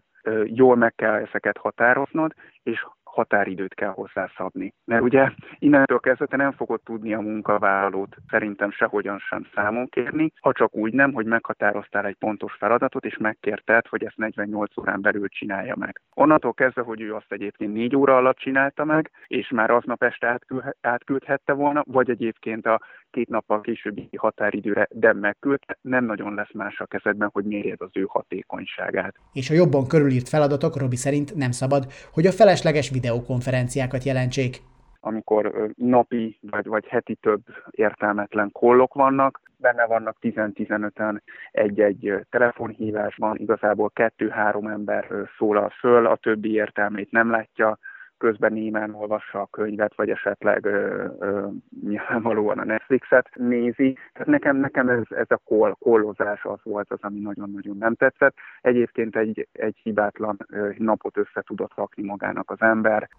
jól 0.45 0.75
meg 0.75 0.95
kell 0.95 1.13
ezeket 1.13 1.57
határoznod, 1.57 2.33
és 2.63 2.85
határidőt 3.15 3.73
kell 3.73 3.89
hozzászabni. 3.89 4.73
Mert 4.85 5.01
ugye 5.01 5.29
innentől 5.59 5.99
kezdve 5.99 6.25
te 6.25 6.35
nem 6.35 6.51
fogod 6.51 6.81
tudni 6.83 7.13
a 7.13 7.19
munkavállalót 7.19 8.15
szerintem 8.29 8.71
sehogyan 8.71 9.19
sem 9.19 9.47
számon 9.53 9.87
kérni, 9.87 10.31
ha 10.41 10.51
csak 10.51 10.75
úgy 10.75 10.93
nem, 10.93 11.13
hogy 11.13 11.25
meghatároztál 11.25 12.05
egy 12.05 12.15
pontos 12.15 12.53
feladatot, 12.53 13.05
és 13.05 13.17
megkérted, 13.17 13.87
hogy 13.87 14.03
ezt 14.03 14.17
48 14.17 14.77
órán 14.77 15.01
belül 15.01 15.27
csinálja 15.27 15.75
meg. 15.75 16.01
Onnantól 16.17 16.53
kezdve, 16.53 16.81
hogy 16.81 17.01
ő 17.01 17.13
azt 17.13 17.31
egyébként 17.31 17.73
4 17.73 17.95
óra 17.95 18.17
alatt 18.17 18.37
csinálta 18.37 18.83
meg, 18.83 19.11
és 19.27 19.49
már 19.49 19.69
aznap 19.69 20.03
este 20.03 20.39
átküldhette 20.81 21.53
volna, 21.53 21.83
vagy 21.87 22.09
egyébként 22.09 22.65
a 22.65 22.81
két 23.11 23.29
nappal 23.29 23.61
későbbi 23.61 24.09
határidőre, 24.17 24.87
de 24.91 25.13
megküldte, 25.13 25.77
nem 25.81 26.05
nagyon 26.05 26.33
lesz 26.33 26.53
más 26.53 26.79
a 26.79 26.85
kezedben, 26.85 27.29
hogy 27.33 27.43
mérjed 27.43 27.81
az 27.81 27.89
ő 27.93 28.05
hatékonyságát. 28.07 29.15
És 29.33 29.49
a 29.49 29.53
jobban 29.53 29.87
körülírt 29.87 30.29
feladatok 30.29 30.77
Robi 30.77 30.95
szerint 30.95 31.35
nem 31.35 31.51
szabad, 31.51 31.85
hogy 32.13 32.25
a 32.25 32.31
felesleges 32.31 32.89
videokonferenciákat 32.89 34.03
jelentsék. 34.03 34.57
Amikor 35.05 35.71
napi 35.75 36.37
vagy, 36.41 36.65
vagy 36.65 36.85
heti 36.87 37.15
több 37.15 37.41
értelmetlen 37.69 38.51
kollok 38.51 38.93
vannak, 38.93 39.41
benne 39.57 39.85
vannak 39.85 40.17
10-15-en 40.21 41.19
egy-egy 41.51 42.25
telefonhívásban, 42.29 43.37
igazából 43.37 43.89
kettő-három 43.89 44.67
ember 44.67 45.29
szólal 45.37 45.69
föl, 45.69 46.05
a 46.05 46.15
többi 46.15 46.53
értelmét 46.53 47.11
nem 47.11 47.29
látja, 47.29 47.79
közben 48.17 48.53
némán 48.53 48.93
olvassa 48.93 49.41
a 49.41 49.47
könyvet, 49.51 49.95
vagy 49.95 50.09
esetleg 50.09 50.65
ö, 50.65 51.05
ö, 51.19 51.47
nyilvánvalóan 51.81 52.59
a 52.59 52.63
Netflixet 52.63 53.29
nézi. 53.35 53.97
Tehát 54.13 54.27
nekem, 54.27 54.57
nekem 54.57 54.89
ez, 54.89 55.03
ez 55.09 55.25
a 55.29 55.41
kol, 55.45 55.75
kollozás 55.79 56.43
az 56.43 56.59
volt 56.63 56.91
az, 56.91 56.99
ami 57.01 57.19
nagyon-nagyon 57.19 57.77
nem 57.77 57.95
tetszett. 57.95 58.35
Egyébként 58.61 59.15
egy, 59.15 59.47
egy 59.51 59.77
hibátlan 59.83 60.37
napot 60.77 61.17
össze 61.17 61.41
tudott 61.41 61.73
rakni 61.75 62.03
magának 62.03 62.51
az 62.51 62.61
ember. 62.61 63.09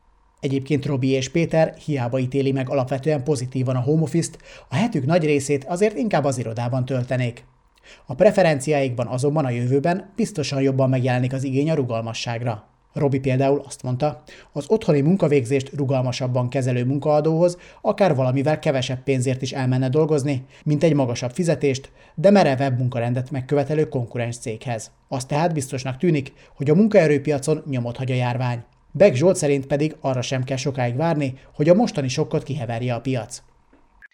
Egyébként 0.40 0.86
Robi 0.86 1.08
és 1.08 1.28
Péter 1.28 1.74
hiába 1.84 2.18
ítéli 2.18 2.52
meg 2.52 2.70
alapvetően 2.70 3.24
pozitívan 3.24 3.76
a 3.76 3.80
home 3.80 4.02
office-t, 4.02 4.38
a 4.68 4.74
hetük 4.74 5.06
nagy 5.06 5.24
részét 5.24 5.64
azért 5.64 5.96
inkább 5.96 6.24
az 6.24 6.38
irodában 6.38 6.84
töltenék. 6.84 7.44
A 8.06 8.14
preferenciáikban 8.14 9.06
azonban 9.06 9.44
a 9.44 9.50
jövőben 9.50 10.12
biztosan 10.16 10.62
jobban 10.62 10.88
megjelenik 10.88 11.32
az 11.32 11.44
igény 11.44 11.70
a 11.70 11.74
rugalmasságra. 11.74 12.68
Robi 12.92 13.18
például 13.18 13.62
azt 13.66 13.82
mondta, 13.82 14.22
az 14.52 14.64
otthoni 14.68 15.00
munkavégzést 15.00 15.70
rugalmasabban 15.76 16.48
kezelő 16.48 16.84
munkaadóhoz 16.84 17.56
akár 17.80 18.14
valamivel 18.14 18.58
kevesebb 18.58 19.02
pénzért 19.02 19.42
is 19.42 19.52
elmenne 19.52 19.88
dolgozni, 19.88 20.44
mint 20.64 20.82
egy 20.82 20.94
magasabb 20.94 21.30
fizetést, 21.30 21.90
de 22.14 22.30
merevebb 22.30 22.78
munkarendet 22.78 23.30
megkövetelő 23.30 23.88
konkurens 23.88 24.38
céghez. 24.38 24.90
Az 25.08 25.24
tehát 25.24 25.52
biztosnak 25.52 25.96
tűnik, 25.96 26.32
hogy 26.54 26.70
a 26.70 26.74
munkaerőpiacon 26.74 27.62
nyomot 27.66 27.96
hagy 27.96 28.10
a 28.10 28.14
járvány. 28.14 28.64
Beck 28.96 29.14
Zsolt 29.14 29.36
szerint 29.36 29.66
pedig 29.66 29.96
arra 30.00 30.22
sem 30.22 30.44
kell 30.44 30.56
sokáig 30.56 30.96
várni, 30.96 31.38
hogy 31.54 31.68
a 31.68 31.74
mostani 31.74 32.08
sokkot 32.08 32.42
kiheverje 32.42 32.94
a 32.94 33.00
piac. 33.00 33.42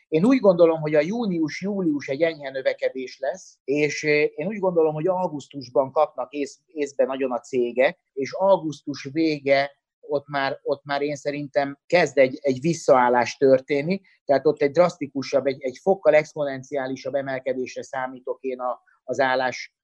Én 0.08 0.24
úgy 0.24 0.40
gondolom, 0.40 0.80
hogy 0.80 0.94
a 0.94 1.00
június-július 1.00 2.08
egy 2.08 2.22
enyhe 2.22 2.50
növekedés 2.50 3.18
lesz, 3.18 3.58
és 3.64 4.04
eh, 4.04 4.10
én 4.34 4.46
úgy 4.46 4.58
gondolom, 4.58 4.94
hogy 4.94 5.06
augusztusban 5.06 5.92
kapnak 5.92 6.32
ész, 6.32 6.60
észbe 6.66 7.04
nagyon 7.04 7.32
a 7.32 7.40
cégek, 7.40 7.98
és 8.12 8.32
augusztus 8.32 9.08
vége 9.12 9.70
ott 10.00 10.28
már, 10.28 10.58
ott 10.62 10.84
már 10.84 11.02
én 11.02 11.16
szerintem 11.16 11.78
kezd 11.86 12.18
egy, 12.18 12.38
egy 12.40 12.60
visszaállás 12.60 13.36
történni, 13.36 14.00
tehát 14.24 14.46
ott 14.46 14.62
egy 14.62 14.70
drasztikusabb, 14.70 15.46
egy, 15.46 15.62
egy 15.62 15.78
fokkal 15.82 16.14
exponenciálisabb 16.14 17.14
emelkedésre 17.14 17.82
számítok 17.82 18.38
én 18.40 18.60
a, 18.60 18.80
az 19.04 19.20
állás 19.20 19.74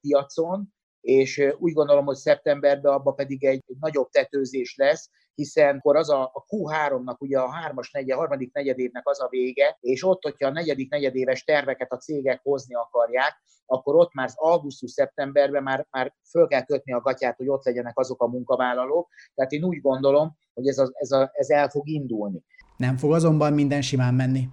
piacon, 0.00 0.73
és 1.04 1.42
úgy 1.58 1.72
gondolom, 1.72 2.04
hogy 2.04 2.16
szeptemberben 2.16 2.92
abba 2.92 3.12
pedig 3.12 3.44
egy, 3.44 3.62
nagyobb 3.80 4.08
tetőzés 4.08 4.74
lesz, 4.76 5.10
hiszen 5.34 5.76
akkor 5.76 5.96
az 5.96 6.10
a, 6.10 6.22
a 6.22 6.44
Q3-nak, 6.48 7.18
ugye 7.18 7.38
a 7.38 7.50
hármas 7.50 7.90
negyed, 7.90 8.16
harmadik 8.16 8.52
negyedévnek 8.52 9.08
az 9.08 9.20
a 9.20 9.28
vége, 9.28 9.76
és 9.80 10.04
ott, 10.04 10.22
hogyha 10.22 10.46
a 10.46 10.52
negyedik 10.52 10.90
negyedéves 10.90 11.44
terveket 11.44 11.92
a 11.92 11.96
cégek 11.96 12.40
hozni 12.42 12.74
akarják, 12.74 13.42
akkor 13.66 13.94
ott 13.94 14.14
már 14.14 14.28
augusztus-szeptemberben 14.34 15.62
már, 15.62 15.86
már 15.90 16.14
föl 16.30 16.46
kell 16.46 16.64
kötni 16.64 16.92
a 16.92 17.00
gatyát, 17.00 17.36
hogy 17.36 17.48
ott 17.48 17.64
legyenek 17.64 17.98
azok 17.98 18.22
a 18.22 18.26
munkavállalók. 18.26 19.08
Tehát 19.34 19.52
én 19.52 19.64
úgy 19.64 19.80
gondolom, 19.80 20.36
hogy 20.54 20.66
ez, 20.66 20.78
a, 20.78 20.90
ez, 20.92 21.10
a, 21.10 21.30
ez 21.32 21.48
el 21.48 21.68
fog 21.68 21.88
indulni. 21.88 22.42
Nem 22.76 22.96
fog 22.96 23.12
azonban 23.12 23.52
minden 23.52 23.82
simán 23.82 24.14
menni. 24.14 24.48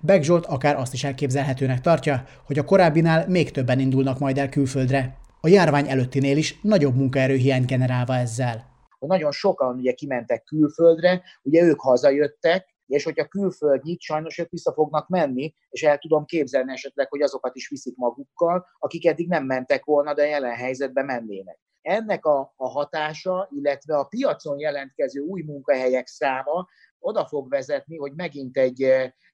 Beck 0.00 0.22
Zsolt 0.22 0.46
akár 0.46 0.76
azt 0.76 0.92
is 0.92 1.04
elképzelhetőnek 1.04 1.80
tartja, 1.80 2.24
hogy 2.46 2.58
a 2.58 2.64
korábbinál 2.64 3.28
még 3.28 3.50
többen 3.50 3.78
indulnak 3.78 4.18
majd 4.18 4.38
el 4.38 4.48
külföldre. 4.48 5.20
A 5.44 5.48
járvány 5.48 5.88
előttinél 5.88 6.36
is 6.36 6.60
nagyobb 6.62 6.94
munkaerőhiány 6.94 7.64
generálva 7.64 8.14
ezzel 8.14 8.70
nagyon 9.06 9.32
sokan 9.32 9.76
ugye 9.76 9.92
kimentek 9.92 10.44
külföldre, 10.44 11.22
ugye 11.42 11.62
ők 11.62 11.80
hazajöttek, 11.80 12.70
és 12.86 13.04
hogyha 13.04 13.28
külföld 13.28 13.82
nyit, 13.82 14.00
sajnos 14.00 14.38
ők 14.38 14.50
vissza 14.50 14.72
fognak 14.72 15.08
menni, 15.08 15.54
és 15.70 15.82
el 15.82 15.98
tudom 15.98 16.24
képzelni 16.24 16.72
esetleg, 16.72 17.08
hogy 17.08 17.22
azokat 17.22 17.56
is 17.56 17.68
viszik 17.68 17.96
magukkal, 17.96 18.66
akik 18.78 19.06
eddig 19.06 19.28
nem 19.28 19.44
mentek 19.44 19.84
volna, 19.84 20.14
de 20.14 20.26
jelen 20.26 20.54
helyzetben 20.54 21.04
mennének. 21.04 21.58
Ennek 21.80 22.24
a, 22.24 22.52
a 22.56 22.68
hatása, 22.68 23.48
illetve 23.50 23.96
a 23.96 24.04
piacon 24.04 24.58
jelentkező 24.58 25.20
új 25.20 25.42
munkahelyek 25.42 26.06
száma 26.06 26.68
oda 26.98 27.26
fog 27.26 27.48
vezetni, 27.48 27.96
hogy 27.96 28.12
megint 28.14 28.56
egy, 28.56 28.82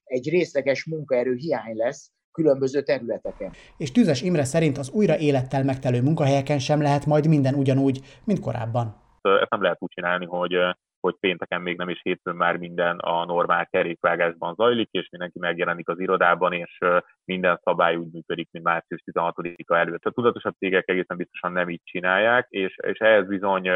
egy 0.04 0.28
részleges 0.28 0.84
munkaerő 0.84 1.34
hiány 1.34 1.76
lesz, 1.76 2.10
különböző 2.38 2.82
területeken. 2.82 3.50
És 3.76 3.92
Tüzes 3.92 4.22
Imre 4.22 4.44
szerint 4.44 4.78
az 4.78 4.90
újra 4.90 5.18
élettel 5.18 5.64
megtelő 5.64 6.02
munkahelyeken 6.02 6.58
sem 6.58 6.82
lehet 6.82 7.06
majd 7.06 7.28
minden 7.28 7.54
ugyanúgy, 7.54 8.00
mint 8.24 8.40
korábban 8.40 9.06
ezt 9.36 9.50
nem 9.50 9.62
lehet 9.62 9.76
úgy 9.80 9.90
csinálni, 9.94 10.26
hogy 10.26 10.56
hogy 11.00 11.16
pénteken 11.20 11.60
még 11.60 11.76
nem 11.76 11.88
is 11.88 12.00
hétfőn 12.02 12.34
már 12.34 12.56
minden 12.56 12.98
a 12.98 13.24
normál 13.24 13.66
kerékvágásban 13.66 14.54
zajlik, 14.54 14.88
és 14.90 15.08
mindenki 15.10 15.38
megjelenik 15.38 15.88
az 15.88 16.00
irodában, 16.00 16.52
és 16.52 16.78
minden 17.24 17.60
szabály 17.64 17.96
úgy 17.96 18.12
működik, 18.12 18.48
mint 18.50 18.64
március 18.64 19.02
16-a 19.12 19.74
előtt. 19.74 20.04
A 20.04 20.10
tudatosabb 20.10 20.54
cégek 20.58 20.88
egészen 20.88 21.16
biztosan 21.16 21.52
nem 21.52 21.68
így 21.68 21.80
csinálják, 21.84 22.46
és, 22.48 22.76
és 22.76 22.98
ehhez 22.98 23.26
bizony 23.26 23.68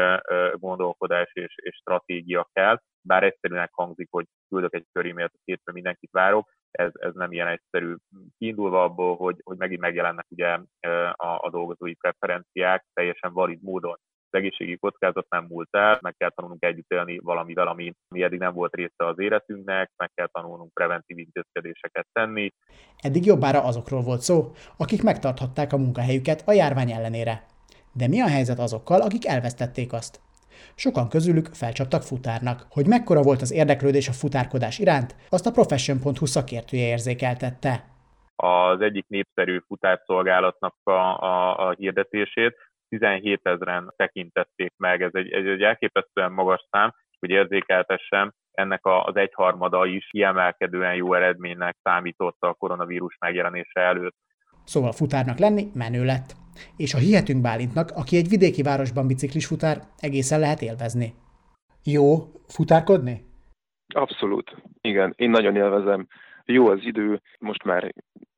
gondolkodás 0.53 1.31
és, 1.33 1.55
és 1.55 1.75
stratégia 1.75 2.49
kell, 2.53 2.79
bár 3.01 3.23
egyszerűen 3.23 3.69
hangzik, 3.71 4.07
hogy 4.11 4.25
küldök 4.49 4.73
egy 4.73 4.85
körímélt, 4.91 5.33
hétfőn 5.43 5.73
mindenkit 5.73 6.11
várok, 6.11 6.51
ez, 6.73 6.91
ez 6.93 7.13
nem 7.13 7.31
ilyen 7.31 7.47
egyszerű. 7.47 7.95
Kiindulva 8.37 8.83
abból, 8.83 9.15
hogy, 9.15 9.41
hogy 9.43 9.57
megint 9.57 9.81
megjelennek 9.81 10.25
ugye 10.29 10.59
a, 11.11 11.39
a 11.41 11.49
dolgozói 11.51 11.93
preferenciák 11.93 12.85
teljesen 12.93 13.33
valid 13.33 13.61
módon 13.61 13.97
az 14.33 14.39
egészségi 14.39 14.77
kockázat 14.77 15.25
nem 15.29 15.45
múlt 15.49 15.67
el, 15.71 15.97
meg 16.01 16.15
kell 16.17 16.29
tanulnunk 16.29 16.63
együtt 16.63 16.91
élni 16.91 17.17
valamivel, 17.17 17.67
ami, 17.67 17.93
ami 18.07 18.23
eddig 18.23 18.39
nem 18.39 18.53
volt 18.53 18.75
része 18.75 19.05
az 19.07 19.19
életünknek, 19.19 19.91
meg 19.97 20.11
kell 20.13 20.27
tanulnunk 20.31 20.73
preventív 20.73 21.17
intézkedéseket 21.17 22.07
tenni. 22.11 22.53
Eddig 22.97 23.25
jobbára 23.25 23.63
azokról 23.63 24.01
volt 24.01 24.21
szó, 24.21 24.51
akik 24.77 25.03
megtarthatták 25.03 25.73
a 25.73 25.77
munkahelyüket 25.77 26.43
a 26.45 26.51
járvány 26.51 26.91
ellenére. 26.91 27.45
De 27.93 28.07
mi 28.07 28.21
a 28.21 28.27
helyzet 28.27 28.59
azokkal, 28.59 29.01
akik 29.01 29.27
elvesztették 29.27 29.93
azt? 29.93 30.21
Sokan 30.75 31.09
közülük 31.09 31.45
felcsaptak 31.45 32.01
futárnak. 32.01 32.65
Hogy 32.69 32.87
mekkora 32.87 33.21
volt 33.21 33.41
az 33.41 33.51
érdeklődés 33.51 34.07
a 34.07 34.11
futárkodás 34.11 34.79
iránt, 34.79 35.15
azt 35.29 35.45
a 35.45 35.51
Profession.hu 35.51 36.25
szakértője 36.25 36.87
érzékeltette. 36.87 37.83
Az 38.35 38.81
egyik 38.81 39.05
népszerű 39.07 39.59
futárszolgálatnak 39.67 40.75
a, 40.83 40.91
a, 40.91 41.67
a 41.67 41.73
hirdetését 41.77 42.55
17 42.89 43.39
ezeren 43.43 43.93
tekintették 43.95 44.73
meg, 44.77 45.01
ez 45.01 45.11
egy, 45.13 45.31
egy, 45.31 45.47
egy 45.47 45.61
elképesztően 45.61 46.31
magas 46.31 46.67
szám, 46.71 46.93
hogy 47.19 47.29
érzékeltessem, 47.29 48.33
ennek 48.51 48.79
az 48.83 49.15
egyharmada 49.15 49.85
is 49.85 50.07
kiemelkedően 50.11 50.95
jó 50.95 51.13
eredménynek 51.13 51.77
számított 51.83 52.37
a 52.39 52.53
koronavírus 52.53 53.17
megjelenése 53.19 53.79
előtt. 53.79 54.15
Szóval 54.63 54.91
futárnak 54.91 55.37
lenni 55.37 55.71
menő 55.73 56.05
lett. 56.05 56.42
És 56.77 56.93
a 56.93 56.97
hihetünk 56.97 57.41
Bálintnak, 57.41 57.91
aki 57.91 58.17
egy 58.17 58.29
vidéki 58.29 58.61
városban 58.61 59.07
biciklis 59.07 59.45
futár, 59.45 59.81
egészen 59.99 60.39
lehet 60.39 60.61
élvezni. 60.61 61.13
Jó 61.83 62.31
futárkodni? 62.47 63.25
Abszolút. 63.95 64.55
Igen, 64.81 65.13
én 65.17 65.29
nagyon 65.29 65.55
élvezem. 65.55 66.07
Jó 66.45 66.67
az 66.67 66.79
idő, 66.81 67.21
most 67.39 67.63
már 67.63 67.93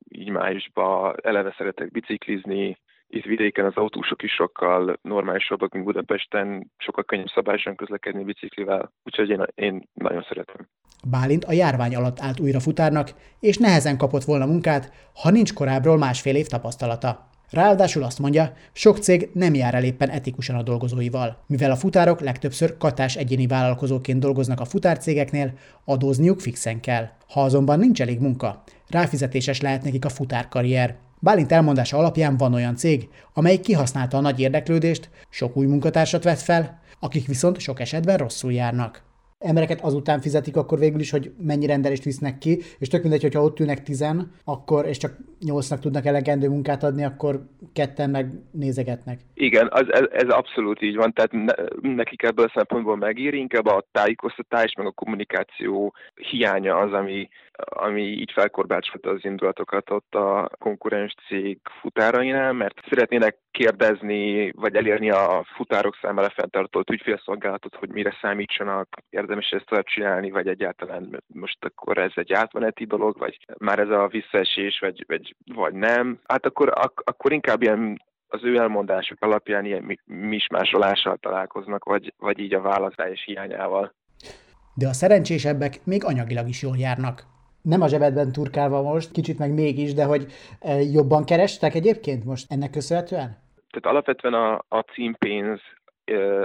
így 0.08 0.30
májusban 0.30 1.14
eleve 1.22 1.54
szeretek 1.56 1.90
biciklizni, 1.90 2.76
itt 3.08 3.24
vidéken 3.24 3.64
az 3.64 3.76
autósok 3.76 4.22
is 4.22 4.32
sokkal 4.32 4.98
normálisabbak, 5.02 5.72
mint 5.72 5.84
Budapesten, 5.84 6.70
sokkal 6.76 7.04
könnyebb 7.04 7.30
szabályosan 7.34 7.76
közlekedni 7.76 8.24
biciklivel, 8.24 8.92
úgyhogy 9.04 9.28
én, 9.28 9.44
én 9.54 9.88
nagyon 9.94 10.24
szeretem. 10.28 10.68
Bálint 11.10 11.44
a 11.44 11.52
járvány 11.52 11.94
alatt 11.94 12.20
állt 12.20 12.40
újra 12.40 12.60
futárnak, 12.60 13.10
és 13.40 13.56
nehezen 13.56 13.98
kapott 13.98 14.24
volna 14.24 14.46
munkát, 14.46 15.10
ha 15.22 15.30
nincs 15.30 15.54
korábbról 15.54 15.98
másfél 15.98 16.36
év 16.36 16.46
tapasztalata. 16.46 17.28
Ráadásul 17.50 18.02
azt 18.02 18.18
mondja, 18.18 18.52
sok 18.72 18.98
cég 18.98 19.30
nem 19.32 19.54
jár 19.54 19.74
el 19.74 19.84
éppen 19.84 20.10
etikusan 20.10 20.56
a 20.56 20.62
dolgozóival. 20.62 21.42
Mivel 21.46 21.70
a 21.70 21.76
futárok 21.76 22.20
legtöbbször 22.20 22.76
katás 22.78 23.16
egyéni 23.16 23.46
vállalkozóként 23.46 24.20
dolgoznak 24.20 24.60
a 24.60 24.64
futárcégeknél, 24.64 25.52
adózniuk 25.84 26.40
fixen 26.40 26.80
kell. 26.80 27.08
Ha 27.28 27.42
azonban 27.42 27.78
nincs 27.78 28.00
elég 28.00 28.20
munka, 28.20 28.62
ráfizetéses 28.88 29.60
lehet 29.60 29.82
nekik 29.82 30.04
a 30.04 30.08
futárkarrier. 30.08 30.96
Bálint 31.18 31.52
elmondása 31.52 31.98
alapján 31.98 32.36
van 32.36 32.54
olyan 32.54 32.76
cég, 32.76 33.08
amelyik 33.32 33.60
kihasználta 33.60 34.16
a 34.16 34.20
nagy 34.20 34.40
érdeklődést, 34.40 35.10
sok 35.30 35.56
új 35.56 35.66
munkatársat 35.66 36.24
vett 36.24 36.40
fel, 36.40 36.80
akik 37.00 37.26
viszont 37.26 37.58
sok 37.58 37.80
esetben 37.80 38.16
rosszul 38.16 38.52
járnak 38.52 39.04
embereket 39.38 39.80
azután 39.80 40.20
fizetik 40.20 40.56
akkor 40.56 40.78
végül 40.78 41.00
is, 41.00 41.10
hogy 41.10 41.32
mennyi 41.38 41.66
rendelést 41.66 42.04
visznek 42.04 42.38
ki, 42.38 42.58
és 42.78 42.88
tök 42.88 43.02
mindegy, 43.02 43.22
hogyha 43.22 43.42
ott 43.42 43.60
ülnek 43.60 43.82
tizen, 43.82 44.30
akkor, 44.44 44.86
és 44.86 44.96
csak 44.96 45.16
nyolcnak 45.40 45.80
tudnak 45.80 46.06
elegendő 46.06 46.48
munkát 46.48 46.82
adni, 46.82 47.04
akkor 47.04 47.40
ketten 47.72 48.10
meg 48.10 48.26
nézegetnek. 48.52 49.20
Igen, 49.34 49.68
az, 49.70 49.92
ez, 49.92 50.04
ez 50.10 50.28
abszolút 50.28 50.82
így 50.82 50.96
van, 50.96 51.12
tehát 51.12 51.32
ne, 51.32 51.52
nekik 51.94 52.22
ebből 52.22 52.44
a 52.44 52.52
szempontból 52.54 52.96
megéri, 52.96 53.38
inkább 53.38 53.66
a 53.66 53.84
tájékoztatás, 53.92 54.74
meg 54.76 54.86
a 54.86 54.90
kommunikáció 54.90 55.94
hiánya 56.14 56.76
az, 56.76 56.92
ami, 56.92 57.28
ami 57.56 58.02
így 58.02 58.32
felkorbácsolta 58.32 59.10
az 59.10 59.24
indulatokat 59.24 59.90
ott 59.90 60.14
a 60.14 60.50
konkurens 60.58 61.14
cég 61.28 61.58
futárainál, 61.80 62.52
mert 62.52 62.80
szeretnének 62.88 63.36
kérdezni, 63.50 64.50
vagy 64.50 64.74
elérni 64.74 65.10
a 65.10 65.46
futárok 65.56 65.98
számára 66.02 66.30
fenntartott 66.30 66.90
ügyfélszolgálatot, 66.90 67.74
hogy 67.74 67.88
mire 67.88 68.16
számítsanak, 68.20 68.88
érdemes 69.26 69.50
ezt 69.50 69.66
tovább 69.66 69.84
csinálni, 69.84 70.30
vagy 70.30 70.46
egyáltalán 70.46 71.22
most 71.26 71.64
akkor 71.64 71.98
ez 71.98 72.12
egy 72.14 72.32
átmeneti 72.32 72.84
dolog, 72.84 73.18
vagy 73.18 73.38
már 73.58 73.78
ez 73.78 73.88
a 73.88 74.06
visszaesés, 74.06 74.78
vagy, 74.78 75.04
vagy, 75.06 75.34
vagy 75.54 75.74
nem. 75.74 76.20
Hát 76.26 76.46
akkor, 76.46 76.68
ak- 76.74 77.08
akkor 77.08 77.32
inkább 77.32 77.62
ilyen 77.62 78.02
az 78.28 78.40
ő 78.44 78.56
elmondások 78.56 79.16
alapján 79.20 79.64
ilyen 79.64 79.98
mismásolással 80.04 81.16
találkoznak, 81.16 81.84
vagy, 81.84 82.14
vagy 82.18 82.38
így 82.38 82.54
a 82.54 82.60
választás 82.60 83.24
hiányával. 83.24 83.94
De 84.74 84.88
a 84.88 84.92
szerencsésebbek 84.92 85.84
még 85.84 86.04
anyagilag 86.04 86.48
is 86.48 86.62
jól 86.62 86.76
járnak. 86.76 87.22
Nem 87.62 87.80
a 87.80 87.88
zsebedben 87.88 88.32
turkálva 88.32 88.82
most, 88.82 89.12
kicsit 89.12 89.38
meg 89.38 89.52
mégis, 89.52 89.94
de 89.94 90.04
hogy 90.04 90.26
e, 90.60 90.80
jobban 90.80 91.24
kerestek 91.24 91.74
egyébként 91.74 92.24
most 92.24 92.52
ennek 92.52 92.70
köszönhetően? 92.70 93.36
Tehát 93.70 93.86
alapvetően 93.86 94.34
a, 94.34 94.64
a 94.68 94.80
címpénz 94.80 95.60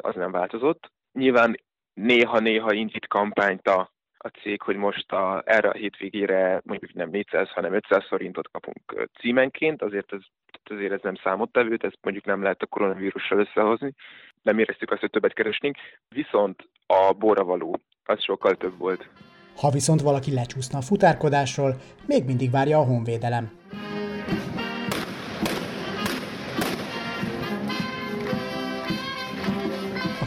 az 0.02 0.16
nem 0.16 0.32
változott. 0.32 0.92
Nyilván 1.14 1.56
néha-néha 1.94 2.74
indít 2.74 3.08
kampányt 3.08 3.68
a, 3.68 3.92
a 4.18 4.28
cég, 4.28 4.62
hogy 4.62 4.76
most 4.76 5.12
a, 5.12 5.44
erre 5.46 5.70
a 5.70 5.74
hétvégére 5.74 6.62
mondjuk 6.64 6.94
nem 6.94 7.10
400, 7.10 7.50
hanem 7.50 7.74
500 7.74 8.08
forintot 8.08 8.50
kapunk 8.52 9.10
címenként, 9.20 9.82
azért 9.82 10.14
ez, 10.14 10.22
azért 10.64 10.92
ez 10.92 11.00
nem 11.04 11.16
számottevő, 11.24 11.78
ezt 11.82 11.98
mondjuk 12.02 12.26
nem 12.26 12.42
lehet 12.42 12.62
a 12.62 12.66
koronavírussal 12.66 13.40
összehozni, 13.40 13.94
nem 14.42 14.60
éreztük 14.60 14.92
azt, 14.92 15.02
hogy 15.02 15.10
többet 15.10 15.34
keresnénk, 15.34 15.78
viszont 16.10 16.70
a 16.86 17.14
borravaló 17.14 17.80
az 18.04 18.24
sokkal 18.24 18.56
több 18.56 18.78
volt. 18.78 19.10
Ha 19.56 19.70
viszont 19.70 20.02
valaki 20.02 20.34
lecsúszna 20.34 20.78
a 20.78 20.82
futárkodásról, 20.82 21.76
még 22.08 22.26
mindig 22.26 22.52
várja 22.52 22.78
a 22.78 22.86
honvédelem. 22.86 23.52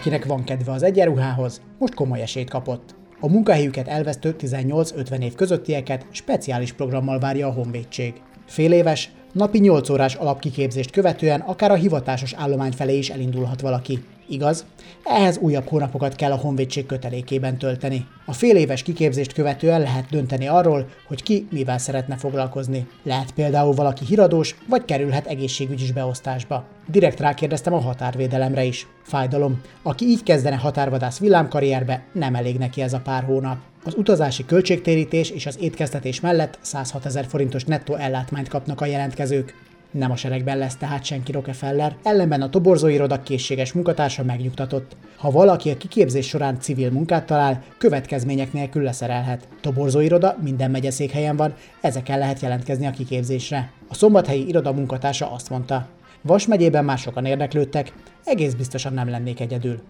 Akinek 0.05 0.25
van 0.25 0.45
kedve 0.45 0.73
az 0.73 0.83
egyenruhához, 0.83 1.61
most 1.79 1.95
komoly 1.95 2.21
esélyt 2.21 2.51
kapott. 2.51 2.95
A 3.21 3.29
munkahelyüket 3.29 3.89
elvesztő 3.89 4.37
18-50 4.39 5.23
év 5.23 5.35
közöttieket 5.35 6.07
speciális 6.11 6.73
programmal 6.73 7.19
várja 7.19 7.47
a 7.47 7.53
honvédség. 7.53 8.15
Fél 8.47 8.73
éves, 8.73 9.11
napi 9.33 9.59
8 9.59 9.89
órás 9.89 10.15
alapkiképzést 10.15 10.91
követően 10.91 11.41
akár 11.41 11.71
a 11.71 11.75
hivatásos 11.75 12.33
állomány 12.33 12.73
felé 12.73 12.97
is 12.97 13.11
elindulhat 13.11 13.61
valaki. 13.61 14.05
Igaz? 14.29 14.65
Ehhez 15.05 15.39
újabb 15.39 15.69
hónapokat 15.69 16.15
kell 16.15 16.33
a 16.33 16.37
honvédség 16.37 16.87
kötelékében 16.87 17.59
tölteni. 17.59 18.07
A 18.27 18.33
fél 18.33 18.57
éves 18.57 18.83
kiképzést 18.83 19.33
követően 19.33 19.81
lehet 19.81 20.11
dönteni 20.11 20.47
arról, 20.47 20.89
hogy 21.07 21.23
ki 21.23 21.47
mivel 21.51 21.79
szeretne 21.79 22.17
foglalkozni. 22.17 22.87
Lehet 23.03 23.33
például 23.33 23.75
valaki 23.75 24.05
híradós, 24.05 24.57
vagy 24.69 24.85
kerülhet 24.85 25.27
egészségügyis 25.27 25.93
beosztásba. 25.93 26.65
Direkt 26.87 27.21
rákérdeztem 27.21 27.73
a 27.73 27.81
határvédelemre 27.81 28.65
is. 28.65 28.87
Fájdalom. 29.03 29.61
Aki 29.83 30.05
így 30.05 30.23
kezdene 30.23 30.57
határvadász 30.57 31.19
villámkarrierbe, 31.19 32.05
nem 32.13 32.35
elég 32.35 32.59
neki 32.59 32.83
ez 32.83 32.93
a 32.93 33.01
pár 33.01 33.25
hónap. 33.25 33.57
Az 33.85 33.95
utazási 33.97 34.45
költségtérítés 34.45 35.31
és 35.31 35.47
az 35.47 35.59
étkeztetés 35.61 36.21
mellett 36.21 36.59
106 36.61 37.05
ezer 37.05 37.27
forintos 37.27 37.65
nettó 37.65 37.95
ellátmányt 37.95 38.49
kapnak 38.49 38.81
a 38.81 38.87
jelentkezők. 38.87 39.55
Nem 39.95 40.11
a 40.11 40.17
seregben 40.17 40.59
lesz 40.59 40.77
tehát 40.77 41.05
senki 41.05 41.33
Rockefeller, 41.33 41.97
ellenben 42.03 42.43
a 42.43 42.51
toborzóiroda 42.51 43.23
készséges 43.23 43.73
munkatársa 43.73 44.25
megnyugtatott. 44.25 44.97
Ha 45.17 45.31
valaki 45.31 45.71
a 45.71 45.77
kiképzés 45.77 46.29
során 46.29 46.61
civil 46.61 46.91
munkát 46.91 47.27
talál, 47.27 47.63
következmények 47.79 48.53
nélkül 48.53 48.83
leszerelhet. 48.83 49.49
Toborzóiroda 49.61 50.37
minden 50.43 50.71
megyeszékhelyen 50.71 51.37
van, 51.37 51.55
ezeken 51.81 52.19
lehet 52.19 52.41
jelentkezni 52.41 52.87
a 52.87 52.91
kiképzésre. 52.91 53.73
A 53.89 53.95
szombathelyi 53.95 54.49
iroda 54.49 54.73
munkatársa 54.73 55.33
azt 55.33 55.51
mondta, 55.51 55.89
Vas 56.23 56.47
megyében 56.47 56.85
már 56.85 56.99
sokan 56.99 57.25
érdeklődtek, 57.25 57.93
egész 58.25 58.55
biztosan 58.55 58.93
nem 58.93 59.09
lennék 59.09 59.41
egyedül. 59.41 59.81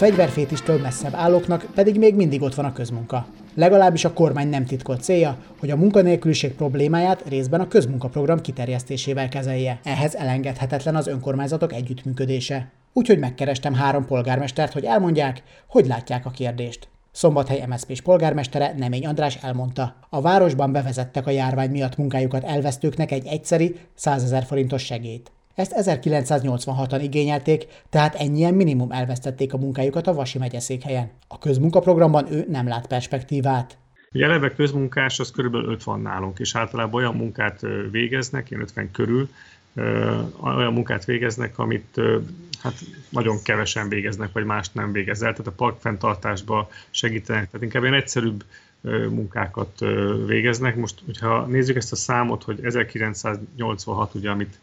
Fegyverfétistől 0.00 0.80
messzebb 0.80 1.14
állóknak 1.14 1.66
pedig 1.74 1.98
még 1.98 2.14
mindig 2.14 2.42
ott 2.42 2.54
van 2.54 2.64
a 2.64 2.72
közmunka. 2.72 3.26
Legalábbis 3.54 4.04
a 4.04 4.12
kormány 4.12 4.48
nem 4.48 4.64
titkolt 4.64 5.02
célja, 5.02 5.36
hogy 5.58 5.70
a 5.70 5.76
munkanélküliség 5.76 6.54
problémáját 6.54 7.22
részben 7.28 7.60
a 7.60 7.68
közmunkaprogram 7.68 8.40
kiterjesztésével 8.40 9.28
kezelje. 9.28 9.80
Ehhez 9.84 10.14
elengedhetetlen 10.14 10.96
az 10.96 11.06
önkormányzatok 11.06 11.72
együttműködése. 11.72 12.70
Úgyhogy 12.92 13.18
megkerestem 13.18 13.74
három 13.74 14.06
polgármestert, 14.06 14.72
hogy 14.72 14.84
elmondják, 14.84 15.42
hogy 15.66 15.86
látják 15.86 16.26
a 16.26 16.30
kérdést. 16.30 16.88
Szombathely 17.12 17.64
MSZP-s 17.66 18.00
polgármestere 18.00 18.74
Nemény 18.76 19.06
András 19.06 19.38
elmondta, 19.42 19.96
a 20.10 20.20
városban 20.20 20.72
bevezettek 20.72 21.26
a 21.26 21.30
járvány 21.30 21.70
miatt 21.70 21.96
munkájukat 21.96 22.44
elvesztőknek 22.44 23.12
egy 23.12 23.26
egyszeri 23.26 23.76
100 23.94 24.22
ezer 24.22 24.44
forintos 24.44 24.84
segélyt. 24.84 25.30
Ezt 25.60 25.74
1986-an 25.76 26.98
igényelték, 27.02 27.66
tehát 27.90 28.14
ennyien 28.14 28.54
minimum 28.54 28.92
elvesztették 28.92 29.52
a 29.52 29.58
munkájukat 29.58 30.06
a 30.06 30.14
Vasi 30.14 30.38
megyeszékhelyen. 30.38 31.10
A 31.28 31.38
közmunkaprogramban 31.38 32.32
ő 32.32 32.44
nem 32.48 32.68
lát 32.68 32.86
perspektívát. 32.86 33.78
Ugye 34.12 34.24
eleve 34.24 34.54
közmunkás 34.54 35.18
az 35.18 35.30
körülbelül 35.30 35.70
5 35.72 35.84
van 35.84 36.00
nálunk, 36.00 36.38
és 36.38 36.54
általában 36.56 36.94
olyan 36.94 37.14
munkát 37.14 37.60
végeznek, 37.90 38.50
ilyen 38.50 38.62
50 38.62 38.90
körül, 38.90 39.28
olyan 40.40 40.72
munkát 40.72 41.04
végeznek, 41.04 41.58
amit 41.58 42.00
hát 42.62 42.74
nagyon 43.08 43.42
kevesen 43.42 43.88
végeznek, 43.88 44.32
vagy 44.32 44.44
mást 44.44 44.74
nem 44.74 44.92
végezel. 44.92 45.30
Tehát 45.30 45.46
a 45.46 45.52
parkfenntartásba 45.56 46.68
segítenek, 46.90 47.50
tehát 47.50 47.62
inkább 47.62 47.82
ilyen 47.82 47.94
egyszerűbb 47.94 48.44
munkákat 49.10 49.78
végeznek. 50.26 50.76
Most, 50.76 51.02
hogyha 51.06 51.46
nézzük 51.46 51.76
ezt 51.76 51.92
a 51.92 51.96
számot, 51.96 52.42
hogy 52.42 52.64
1986, 52.64 54.14
ugye, 54.14 54.30
amit 54.30 54.58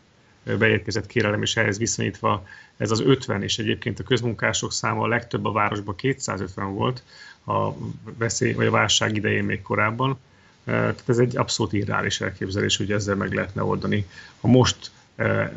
beérkezett 0.60 1.06
kérelem, 1.06 1.42
és 1.42 1.56
ehhez 1.56 1.78
viszonyítva 1.78 2.48
ez 2.78 2.92
az 2.92 3.00
50, 3.00 3.44
és 3.44 3.58
egyébként 3.58 4.00
a 4.00 4.04
közmunkások 4.04 4.72
száma 4.72 5.02
a 5.02 5.08
legtöbb 5.08 5.46
a 5.46 5.52
városban 5.52 5.96
250 5.96 6.74
volt 6.74 7.04
a 7.46 7.72
veszély, 8.18 8.54
vagy 8.54 8.66
a 8.66 8.72
válság 8.72 9.16
idején 9.16 9.44
még 9.44 9.62
korábban. 9.62 10.18
Tehát 10.64 11.04
ez 11.06 11.18
egy 11.18 11.38
abszolút 11.38 11.74
irreális 11.74 12.22
elképzelés, 12.22 12.78
hogy 12.78 12.92
ezzel 12.92 13.16
meg 13.16 13.34
lehetne 13.34 13.64
oldani 13.64 14.08
a 14.42 14.48
most 14.48 14.92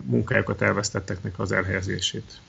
munkájukat 0.03 0.63
elvesztetteknek 0.63 1.39
az 1.39 1.53
elhelyezését. 1.53 2.41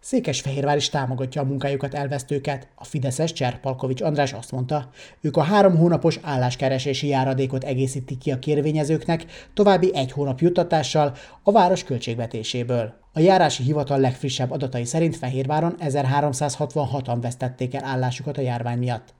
Székesfehérvár 0.00 0.76
is 0.76 0.88
támogatja 0.88 1.42
a 1.42 1.44
munkájukat 1.44 1.94
elvesztőket. 1.94 2.68
A 2.74 2.84
Fideszes 2.84 3.32
Cserpalkovics 3.32 4.00
András 4.00 4.32
azt 4.32 4.50
mondta, 4.50 4.88
ők 5.20 5.36
a 5.36 5.42
három 5.42 5.76
hónapos 5.76 6.18
álláskeresési 6.22 7.06
járadékot 7.06 7.64
egészítik 7.64 8.18
ki 8.18 8.30
a 8.30 8.38
kérvényezőknek, 8.38 9.24
további 9.54 9.94
egy 9.94 10.12
hónap 10.12 10.40
juttatással 10.40 11.12
a 11.42 11.52
város 11.52 11.84
költségvetéséből. 11.84 12.94
A 13.12 13.20
járási 13.20 13.62
hivatal 13.62 13.98
legfrissebb 13.98 14.50
adatai 14.50 14.84
szerint 14.84 15.16
Fehérváron 15.16 15.74
1366-an 15.80 17.18
vesztették 17.20 17.74
el 17.74 17.84
állásukat 17.84 18.38
a 18.38 18.40
járvány 18.40 18.78
miatt. 18.78 19.14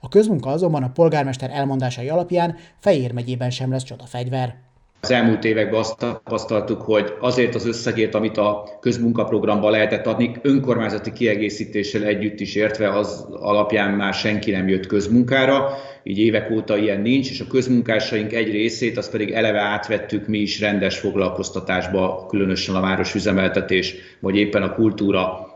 A 0.00 0.08
közmunka 0.08 0.50
azonban 0.50 0.82
a 0.82 0.90
polgármester 0.90 1.50
elmondásai 1.50 2.08
alapján 2.08 2.56
Fejér 2.78 3.12
megyében 3.12 3.50
sem 3.50 3.70
lesz 3.70 3.82
csodafegyver. 3.82 4.69
Az 5.02 5.10
elmúlt 5.10 5.44
években 5.44 5.78
azt 5.78 5.98
tapasztaltuk, 5.98 6.82
hogy 6.82 7.12
azért 7.20 7.54
az 7.54 7.66
összegét, 7.66 8.14
amit 8.14 8.36
a 8.36 8.78
közmunkaprogramban 8.80 9.70
lehetett 9.70 10.06
adni, 10.06 10.32
önkormányzati 10.42 11.12
kiegészítéssel 11.12 12.02
együtt 12.02 12.40
is 12.40 12.54
értve, 12.54 12.88
az 12.88 13.26
alapján 13.30 13.90
már 13.90 14.14
senki 14.14 14.50
nem 14.50 14.68
jött 14.68 14.86
közmunkára, 14.86 15.76
így 16.02 16.18
évek 16.18 16.50
óta 16.50 16.76
ilyen 16.76 17.00
nincs, 17.00 17.30
és 17.30 17.40
a 17.40 17.46
közmunkásaink 17.46 18.32
egy 18.32 18.50
részét, 18.50 18.96
azt 18.98 19.10
pedig 19.10 19.30
eleve 19.30 19.60
átvettük 19.60 20.26
mi 20.26 20.38
is 20.38 20.60
rendes 20.60 20.98
foglalkoztatásba, 20.98 22.26
különösen 22.28 22.74
a 22.74 22.80
városüzemeltetés, 22.80 23.94
vagy 24.20 24.36
éppen 24.36 24.62
a 24.62 24.74
kultúra 24.74 25.48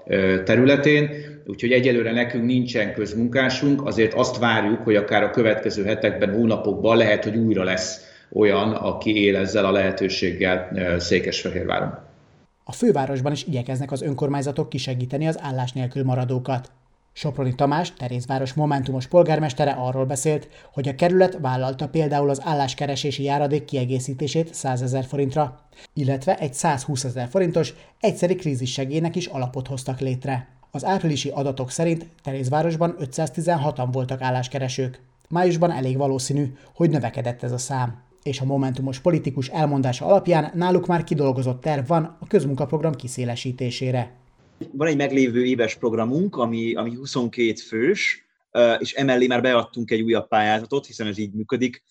területén. 0.45 1.11
Úgyhogy 1.47 1.73
egyelőre 1.73 2.13
nekünk 2.13 2.45
nincsen 2.45 2.95
közmunkásunk, 2.95 3.87
azért 3.87 4.15
azt 4.15 4.39
várjuk, 4.39 4.81
hogy 4.81 4.97
akár 4.97 5.23
a 5.23 5.31
következő 5.31 5.85
hetekben, 5.85 6.35
hónapokban 6.35 6.97
lehet, 6.97 7.25
hogy 7.25 7.37
újra 7.37 7.65
lesz 7.65 8.13
olyan, 8.35 8.73
aki 8.73 9.25
él 9.25 9.37
ezzel 9.37 9.65
a 9.65 9.71
lehetőséggel 9.71 10.99
Székesfehérváron. 10.99 11.99
A 12.65 12.73
fővárosban 12.73 13.33
is 13.33 13.45
igyekeznek 13.47 13.93
az 13.93 14.03
önkormányzatok 14.03 14.69
kisegíteni 14.69 15.27
az 15.27 15.39
állás 15.41 15.73
nélkül 15.73 16.05
maradókat. 16.05 16.71
Soproni 17.17 17.55
Tamás, 17.55 17.93
Terézváros 17.93 18.53
Momentumos 18.53 19.07
polgármestere 19.07 19.71
arról 19.71 20.05
beszélt, 20.05 20.49
hogy 20.73 20.89
a 20.89 20.95
kerület 20.95 21.39
vállalta 21.41 21.89
például 21.89 22.31
az 22.31 22.41
álláskeresési 22.45 23.23
járadék 23.23 23.65
kiegészítését 23.65 24.55
100 24.55 24.83
ezer 24.83 25.05
forintra, 25.05 25.61
illetve 25.93 26.39
egy 26.39 26.55
120 26.55 27.05
ezer 27.05 27.29
forintos 27.29 27.75
egyszeri 28.01 28.35
krízissegélynek 28.35 29.17
is 29.17 29.27
alapot 29.27 29.67
hoztak 29.67 30.01
létre. 30.01 30.49
Az 30.71 30.85
áprilisi 30.85 31.29
adatok 31.29 31.71
szerint 31.71 32.07
Terézvárosban 32.23 32.97
516-an 33.01 33.89
voltak 33.93 34.23
álláskeresők. 34.23 35.01
Májusban 35.29 35.71
elég 35.71 35.97
valószínű, 35.97 36.55
hogy 36.75 36.91
növekedett 36.91 37.43
ez 37.43 37.53
a 37.53 37.59
szám 37.59 38.03
és 38.25 38.41
a 38.41 38.45
momentumos 38.45 38.99
politikus 38.99 39.49
elmondása 39.49 40.07
alapján 40.07 40.53
náluk 40.55 40.87
már 40.87 41.05
kidolgozott 41.05 41.61
terv 41.61 41.87
van 41.87 42.17
a 42.21 42.27
közmunkaprogram 42.27 42.95
kiszélesítésére. 42.95 44.17
Van 44.73 44.89
egy 44.89 44.97
meglévő 44.97 45.45
éves 45.45 45.75
programunk, 45.75 46.37
ami, 46.37 46.75
ami 46.75 46.95
22 46.95 47.55
fős, 47.55 48.25
és 48.79 48.93
emellé 48.93 49.27
már 49.27 49.43
beadtunk 49.43 49.91
egy 49.91 50.03
újabb 50.03 50.29
pályázatot, 50.29 50.87
hiszen 50.87 51.07
ez 51.07 51.19
így 51.19 51.33
működik, 51.33 51.83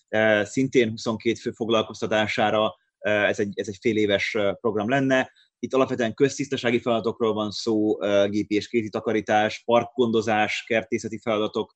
szintén 0.42 0.90
22 0.90 1.34
fő 1.34 1.50
foglalkoztatására 1.50 2.74
ez 3.04 3.38
egy, 3.38 3.52
ez 3.58 3.68
egy 3.68 3.78
fél 3.80 3.96
éves 3.96 4.36
program 4.60 4.88
lenne. 4.88 5.30
Itt 5.58 5.74
alapvetően 5.74 6.14
köztisztasági 6.14 6.80
feladatokról 6.80 7.32
van 7.32 7.50
szó, 7.50 7.96
gépi 8.28 8.54
és 8.54 8.68
kézi 8.68 8.88
takarítás, 8.88 9.62
parkgondozás, 9.64 10.64
kertészeti 10.66 11.18
feladatok, 11.18 11.74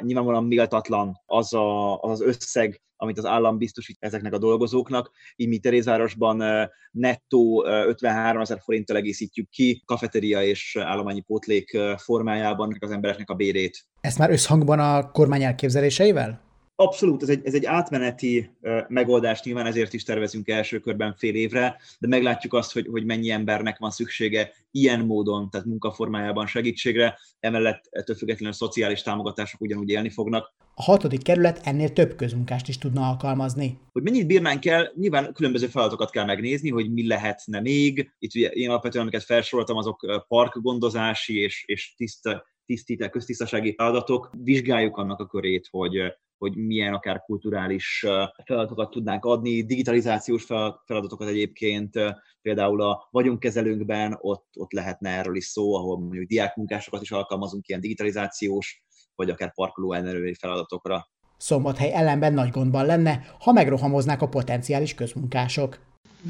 nyilvánvalóan 0.00 0.44
méltatlan 0.44 1.20
az, 1.26 1.54
a, 1.54 1.98
az 2.00 2.10
az 2.10 2.20
összeg, 2.20 2.82
amit 2.96 3.18
az 3.18 3.24
állam 3.24 3.58
biztosít 3.58 3.96
ezeknek 4.00 4.32
a 4.32 4.38
dolgozóknak. 4.38 5.10
Így 5.36 5.48
mi 5.48 5.58
Terézvárosban 5.58 6.68
nettó 6.90 7.64
53 7.66 8.40
ezer 8.40 8.60
forinttal 8.64 8.96
egészítjük 8.96 9.48
ki 9.48 9.82
kafeteria 9.84 10.42
és 10.42 10.76
állományi 10.80 11.20
pótlék 11.20 11.78
formájában 11.96 12.76
az 12.80 12.90
embereknek 12.90 13.30
a 13.30 13.34
bérét. 13.34 13.84
Ezt 14.00 14.18
már 14.18 14.30
összhangban 14.30 14.78
a 14.78 15.10
kormány 15.10 15.42
elképzeléseivel? 15.42 16.51
Abszolút, 16.82 17.22
ez 17.22 17.28
egy, 17.28 17.40
ez 17.44 17.54
egy 17.54 17.64
átmeneti 17.64 18.50
megoldás, 18.88 19.42
nyilván 19.42 19.66
ezért 19.66 19.92
is 19.92 20.02
tervezünk 20.02 20.48
első 20.48 20.78
körben 20.78 21.14
fél 21.18 21.34
évre, 21.34 21.76
de 21.98 22.08
meglátjuk 22.08 22.54
azt, 22.54 22.72
hogy, 22.72 22.86
hogy 22.90 23.04
mennyi 23.04 23.30
embernek 23.30 23.78
van 23.78 23.90
szüksége 23.90 24.52
ilyen 24.70 25.00
módon, 25.00 25.50
tehát 25.50 25.66
munkaformájában 25.66 26.46
segítségre, 26.46 27.18
emellett 27.40 27.84
ettől 27.90 28.16
függetlenül 28.16 28.52
a 28.52 28.56
szociális 28.56 29.02
támogatások 29.02 29.60
ugyanúgy 29.60 29.88
élni 29.88 30.10
fognak. 30.10 30.54
A 30.74 30.82
hatodik 30.82 31.22
kerület 31.22 31.60
ennél 31.64 31.92
több 31.92 32.16
közmunkást 32.16 32.68
is 32.68 32.78
tudna 32.78 33.08
alkalmazni. 33.08 33.78
Hogy 33.92 34.02
mennyit 34.02 34.26
bírnánk 34.26 34.66
el, 34.66 34.92
nyilván 34.94 35.32
különböző 35.32 35.66
feladatokat 35.66 36.10
kell 36.10 36.24
megnézni, 36.24 36.70
hogy 36.70 36.92
mi 36.92 37.06
lehetne 37.06 37.60
még. 37.60 38.12
Itt 38.18 38.34
ugye 38.34 38.48
én 38.48 38.68
alapvetően, 38.68 39.02
amiket 39.02 39.22
felsoroltam, 39.22 39.76
azok 39.76 40.24
parkgondozási 40.28 41.38
és, 41.38 41.64
és 41.66 41.94
tiszta, 41.96 42.46
tisztítás, 42.66 43.10
köztisztasági 43.10 43.74
feladatok. 43.76 44.30
Vizsgáljuk 44.42 44.96
annak 44.96 45.20
a 45.20 45.26
körét, 45.26 45.68
hogy 45.70 46.14
hogy 46.42 46.56
milyen 46.56 46.94
akár 46.94 47.20
kulturális 47.20 48.06
feladatokat 48.44 48.90
tudnánk 48.90 49.24
adni, 49.24 49.62
digitalizációs 49.62 50.44
feladatokat 50.86 51.28
egyébként, 51.28 51.98
például 52.40 52.82
a 52.82 53.08
vagyonkezelőnkben 53.10 54.18
ott, 54.20 54.46
ott 54.56 54.72
lehetne 54.72 55.10
erről 55.10 55.36
is 55.36 55.44
szó, 55.44 55.74
ahol 55.74 55.98
mondjuk 55.98 56.26
diákmunkásokat 56.26 57.02
is 57.02 57.10
alkalmazunk 57.10 57.68
ilyen 57.68 57.80
digitalizációs, 57.80 58.82
vagy 59.14 59.30
akár 59.30 59.54
parkoló 59.54 59.92
ellenőri 59.92 60.34
feladatokra. 60.34 61.08
Szombathely 61.36 61.92
ellenben 61.92 62.32
nagy 62.32 62.50
gondban 62.50 62.86
lenne, 62.86 63.24
ha 63.38 63.52
megrohamoznák 63.52 64.22
a 64.22 64.28
potenciális 64.28 64.94
közmunkások. 64.94 65.78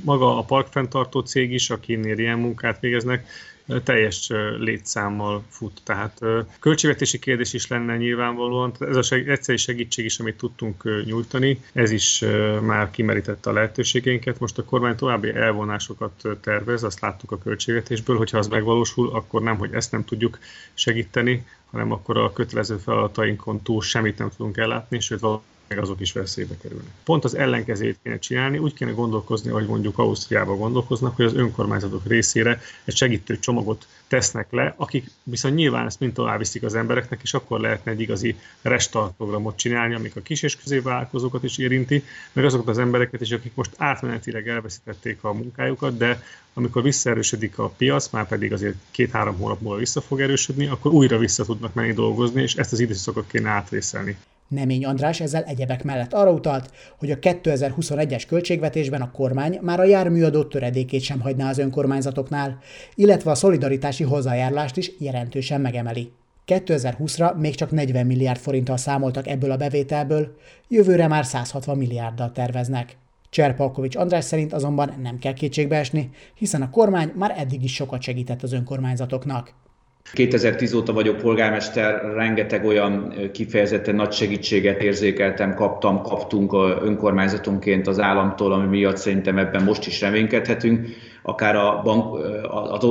Maga 0.04 0.38
a 0.38 0.42
parkfenntartó 0.42 1.20
cég 1.20 1.52
is, 1.52 1.70
akinél 1.70 2.18
ilyen 2.18 2.38
munkát 2.38 2.80
végeznek, 2.80 3.26
teljes 3.84 4.30
létszámmal 4.58 5.42
fut. 5.48 5.80
Tehát 5.84 6.20
költségvetési 6.60 7.18
kérdés 7.18 7.52
is 7.52 7.66
lenne 7.66 7.96
nyilvánvalóan. 7.96 8.72
Ez 8.80 8.96
a 8.96 9.02
seg- 9.02 9.28
egyszerű 9.28 9.56
segítség 9.56 10.04
is, 10.04 10.18
amit 10.18 10.36
tudtunk 10.36 11.04
nyújtani, 11.04 11.60
ez 11.72 11.90
is 11.90 12.24
már 12.60 12.90
kimerítette 12.90 13.50
a 13.50 13.52
lehetőségeinket. 13.52 14.38
Most 14.38 14.58
a 14.58 14.64
kormány 14.64 14.96
további 14.96 15.34
elvonásokat 15.34 16.28
tervez, 16.40 16.82
azt 16.82 17.00
láttuk 17.00 17.30
a 17.32 17.38
költségvetésből, 17.38 18.16
hogyha 18.16 18.38
az 18.38 18.48
megvalósul, 18.48 19.10
akkor 19.14 19.42
nem, 19.42 19.56
hogy 19.56 19.72
ezt 19.72 19.92
nem 19.92 20.04
tudjuk 20.04 20.38
segíteni, 20.74 21.46
hanem 21.70 21.92
akkor 21.92 22.18
a 22.18 22.32
kötelező 22.32 22.76
feladatainkon 22.76 23.62
túl 23.62 23.82
semmit 23.82 24.18
nem 24.18 24.30
tudunk 24.36 24.56
ellátni, 24.56 25.00
sőt 25.00 25.22
meg 25.74 25.82
azok 25.82 26.00
is 26.00 26.12
veszélybe 26.12 26.54
kerülnek. 26.62 26.92
Pont 27.04 27.24
az 27.24 27.34
ellenkezőjét 27.34 27.98
kéne 28.02 28.18
csinálni, 28.18 28.58
úgy 28.58 28.74
kéne 28.74 28.90
gondolkozni, 28.90 29.50
ahogy 29.50 29.66
mondjuk 29.66 29.98
Ausztriában 29.98 30.58
gondolkoznak, 30.58 31.16
hogy 31.16 31.24
az 31.24 31.34
önkormányzatok 31.34 32.06
részére 32.06 32.60
egy 32.84 32.96
segítő 32.96 33.38
csomagot 33.38 33.86
tesznek 34.08 34.46
le, 34.50 34.74
akik 34.76 35.10
viszont 35.22 35.54
nyilván 35.54 35.86
ezt 35.86 36.00
mind 36.00 36.12
tovább 36.12 36.38
viszik 36.38 36.62
az 36.62 36.74
embereknek, 36.74 37.20
és 37.22 37.34
akkor 37.34 37.60
lehetne 37.60 37.92
egy 37.92 38.00
igazi 38.00 38.36
restart 38.62 39.14
programot 39.16 39.56
csinálni, 39.56 39.94
amik 39.94 40.16
a 40.16 40.20
kis 40.20 40.42
és 40.42 40.56
középvállalkozókat 40.56 41.42
is 41.42 41.58
érinti, 41.58 42.04
meg 42.32 42.44
azokat 42.44 42.68
az 42.68 42.78
embereket 42.78 43.20
is, 43.20 43.30
akik 43.30 43.54
most 43.54 43.70
átmenetileg 43.76 44.48
elveszítették 44.48 45.24
a 45.24 45.32
munkájukat, 45.32 45.96
de 45.96 46.22
amikor 46.54 46.82
visszaerősödik 46.82 47.58
a 47.58 47.68
piac, 47.68 48.10
már 48.10 48.28
pedig 48.28 48.52
azért 48.52 48.74
két-három 48.90 49.36
hónap 49.36 49.60
múlva 49.60 49.78
vissza 49.78 50.00
fog 50.00 50.20
erősödni, 50.20 50.66
akkor 50.66 50.92
újra 50.92 51.18
vissza 51.18 51.44
tudnak 51.44 51.74
menni 51.74 51.92
dolgozni, 51.92 52.42
és 52.42 52.54
ezt 52.54 52.72
az 52.72 52.80
időszakot 52.80 53.26
kéne 53.26 53.48
átrészelni. 53.48 54.16
Nemény 54.52 54.84
András 54.84 55.20
ezzel 55.20 55.42
egyebek 55.42 55.84
mellett 55.84 56.12
arra 56.12 56.32
utalt, 56.32 56.70
hogy 56.98 57.10
a 57.10 57.18
2021-es 57.18 58.24
költségvetésben 58.28 59.00
a 59.00 59.10
kormány 59.10 59.58
már 59.60 59.80
a 59.80 59.84
járműadó 59.84 60.44
töredékét 60.44 61.02
sem 61.02 61.20
hagyná 61.20 61.48
az 61.48 61.58
önkormányzatoknál, 61.58 62.58
illetve 62.94 63.30
a 63.30 63.34
szolidaritási 63.34 64.04
hozzájárulást 64.04 64.76
is 64.76 64.92
jelentősen 64.98 65.60
megemeli. 65.60 66.12
2020-ra 66.46 67.36
még 67.36 67.54
csak 67.54 67.70
40 67.70 68.06
milliárd 68.06 68.38
forinttal 68.38 68.76
számoltak 68.76 69.28
ebből 69.28 69.50
a 69.50 69.56
bevételből, 69.56 70.36
jövőre 70.68 71.06
már 71.06 71.24
160 71.24 71.76
milliárddal 71.76 72.32
terveznek. 72.32 72.96
Cserpalkovics 73.30 73.96
András 73.96 74.24
szerint 74.24 74.52
azonban 74.52 74.94
nem 75.02 75.18
kell 75.18 75.32
kétségbe 75.32 75.76
esni, 75.76 76.10
hiszen 76.34 76.62
a 76.62 76.70
kormány 76.70 77.12
már 77.14 77.34
eddig 77.36 77.64
is 77.64 77.74
sokat 77.74 78.02
segített 78.02 78.42
az 78.42 78.52
önkormányzatoknak. 78.52 79.54
2010 80.12 80.74
óta 80.74 80.92
vagyok 80.92 81.16
polgármester, 81.16 82.12
rengeteg 82.14 82.64
olyan 82.64 83.14
kifejezetten 83.32 83.94
nagy 83.94 84.12
segítséget 84.12 84.82
érzékeltem, 84.82 85.54
kaptam, 85.54 86.02
kaptunk 86.02 86.52
önkormányzatonként 86.82 87.86
az 87.86 88.00
államtól, 88.00 88.52
ami 88.52 88.66
miatt 88.66 88.96
szerintem 88.96 89.38
ebben 89.38 89.62
most 89.62 89.86
is 89.86 90.00
reménykedhetünk. 90.00 90.88
Akár 91.22 91.56
a 91.56 91.80
bank 91.84 92.18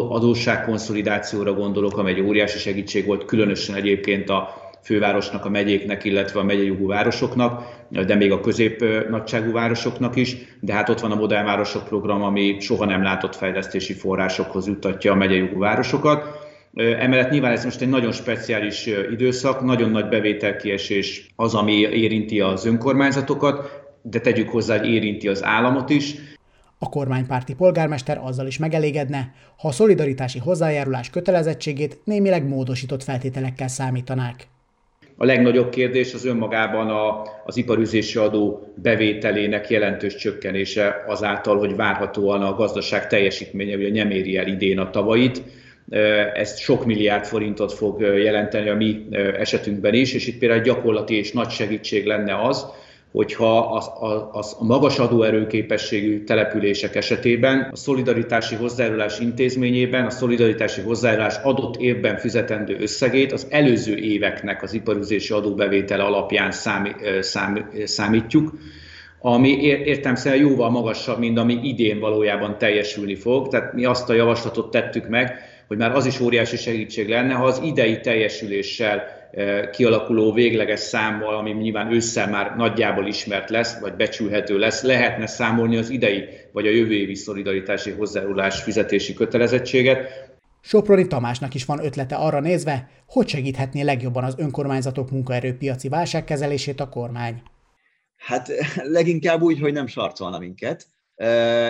adósságkonszolidációra 0.09 1.53
gondolok, 1.53 1.97
amely 1.97 2.13
egy 2.13 2.21
óriási 2.21 2.57
segítség 2.57 3.05
volt, 3.05 3.25
különösen 3.25 3.75
egyébként 3.75 4.29
a 4.29 4.49
fővárosnak, 4.83 5.45
a 5.45 5.49
megyéknek, 5.49 6.03
illetve 6.03 6.39
a 6.39 6.43
megyei 6.43 6.77
városoknak, 6.79 7.63
de 7.89 8.15
még 8.15 8.31
a 8.31 8.39
közép 8.39 8.85
nagyságú 9.09 9.51
városoknak 9.51 10.15
is. 10.15 10.37
De 10.59 10.73
hát 10.73 10.89
ott 10.89 10.99
van 10.99 11.11
a 11.11 11.15
modellvárosok 11.15 11.83
program, 11.83 12.23
ami 12.23 12.57
soha 12.59 12.85
nem 12.85 13.03
látott 13.03 13.35
fejlesztési 13.35 13.93
forrásokhoz 13.93 14.67
jutatja 14.67 15.11
a 15.11 15.15
megyei 15.15 15.49
városokat. 15.53 16.40
Emellett 16.73 17.29
nyilván 17.29 17.51
ez 17.51 17.63
most 17.63 17.81
egy 17.81 17.89
nagyon 17.89 18.11
speciális 18.11 18.85
időszak, 19.11 19.61
nagyon 19.61 19.89
nagy 19.89 20.09
bevételkiesés 20.09 21.27
az, 21.35 21.55
ami 21.55 21.73
érinti 21.73 22.39
az 22.39 22.65
önkormányzatokat, 22.65 23.81
de 24.01 24.19
tegyük 24.19 24.49
hozzá, 24.49 24.77
hogy 24.77 24.89
érinti 24.89 25.27
az 25.27 25.43
államot 25.43 25.89
is. 25.89 26.15
A 26.79 26.89
kormánypárti 26.89 27.53
polgármester 27.53 28.19
azzal 28.23 28.47
is 28.47 28.57
megelégedne, 28.57 29.33
ha 29.57 29.67
a 29.67 29.71
szolidaritási 29.71 30.39
hozzájárulás 30.39 31.09
kötelezettségét 31.09 31.99
némileg 32.03 32.47
módosított 32.47 33.03
feltételekkel 33.03 33.67
számítanák. 33.67 34.47
A 35.17 35.25
legnagyobb 35.25 35.69
kérdés 35.69 36.13
az 36.13 36.25
önmagában 36.25 36.89
a, 36.89 37.21
az 37.45 37.57
iparüzési 37.57 38.17
adó 38.17 38.73
bevételének 38.75 39.69
jelentős 39.69 40.15
csökkenése 40.15 41.03
azáltal, 41.07 41.57
hogy 41.57 41.75
várhatóan 41.75 42.41
a 42.41 42.53
gazdaság 42.53 43.07
teljesítménye 43.07 43.75
ugye 43.75 44.03
nem 44.03 44.11
éri 44.11 44.37
el 44.37 44.47
idén 44.47 44.79
a 44.79 44.89
tavait. 44.89 45.43
Ez 46.33 46.57
sok 46.59 46.85
milliárd 46.85 47.25
forintot 47.25 47.73
fog 47.73 48.01
jelenteni 48.01 48.69
a 48.69 48.75
mi 48.75 49.07
esetünkben 49.37 49.93
is, 49.93 50.13
és 50.13 50.27
itt 50.27 50.37
például 50.37 50.61
gyakorlati 50.61 51.15
és 51.15 51.31
nagy 51.31 51.49
segítség 51.49 52.05
lenne 52.05 52.41
az, 52.43 52.65
hogyha 53.11 53.59
az, 53.59 53.89
az, 54.31 54.55
a 54.59 54.63
magas 54.63 54.99
adóerőképességű 54.99 56.23
települések 56.23 56.95
esetében 56.95 57.69
a 57.71 57.75
szolidaritási 57.75 58.55
hozzájárulás 58.55 59.19
intézményében 59.19 60.05
a 60.05 60.09
szolidaritási 60.09 60.81
hozzájárulás 60.81 61.35
adott 61.43 61.75
évben 61.75 62.17
fizetendő 62.17 62.77
összegét 62.79 63.31
az 63.31 63.47
előző 63.49 63.95
éveknek 63.95 64.63
az 64.63 64.73
iparüzési 64.73 65.33
adóbevétele 65.33 66.03
alapján 66.03 66.51
számí, 66.51 66.89
szám, 67.19 67.69
számítjuk, 67.83 68.53
ami 69.19 69.61
értelmszerűen 69.61 70.41
jóval 70.41 70.69
magasabb, 70.69 71.19
mint 71.19 71.37
ami 71.37 71.59
idén 71.63 71.99
valójában 71.99 72.57
teljesülni 72.57 73.15
fog. 73.15 73.47
Tehát 73.47 73.73
mi 73.73 73.85
azt 73.85 74.09
a 74.09 74.13
javaslatot 74.13 74.71
tettük 74.71 75.07
meg, 75.07 75.50
hogy 75.71 75.79
már 75.79 75.95
az 75.95 76.05
is 76.05 76.19
óriási 76.19 76.57
segítség 76.57 77.09
lenne, 77.09 77.33
ha 77.33 77.45
az 77.45 77.61
idei 77.63 77.99
teljesüléssel 77.99 79.03
kialakuló 79.71 80.33
végleges 80.33 80.79
számmal, 80.79 81.35
ami 81.35 81.51
nyilván 81.51 81.93
ősszel 81.93 82.29
már 82.29 82.55
nagyjából 82.55 83.07
ismert 83.07 83.49
lesz, 83.49 83.79
vagy 83.79 83.95
becsülhető 83.95 84.57
lesz, 84.57 84.81
lehetne 84.83 85.27
számolni 85.27 85.77
az 85.77 85.89
idei 85.89 86.23
vagy 86.51 86.67
a 86.67 86.69
jövő 86.69 86.93
évi 86.93 87.15
szolidaritási 87.15 87.91
hozzájárulás 87.91 88.61
fizetési 88.61 89.13
kötelezettséget. 89.13 90.29
Soproni 90.61 91.07
Tamásnak 91.07 91.53
is 91.53 91.65
van 91.65 91.85
ötlete 91.85 92.15
arra 92.15 92.39
nézve, 92.39 92.89
hogy 93.07 93.27
segíthetné 93.27 93.81
legjobban 93.81 94.23
az 94.23 94.35
önkormányzatok 94.37 95.11
munkaerőpiaci 95.11 95.89
válságkezelését 95.89 96.79
a 96.79 96.89
kormány. 96.89 97.41
Hát 98.17 98.51
leginkább 98.75 99.41
úgy, 99.41 99.59
hogy 99.59 99.73
nem 99.73 99.87
sarcolna 99.87 100.39
minket, 100.39 100.87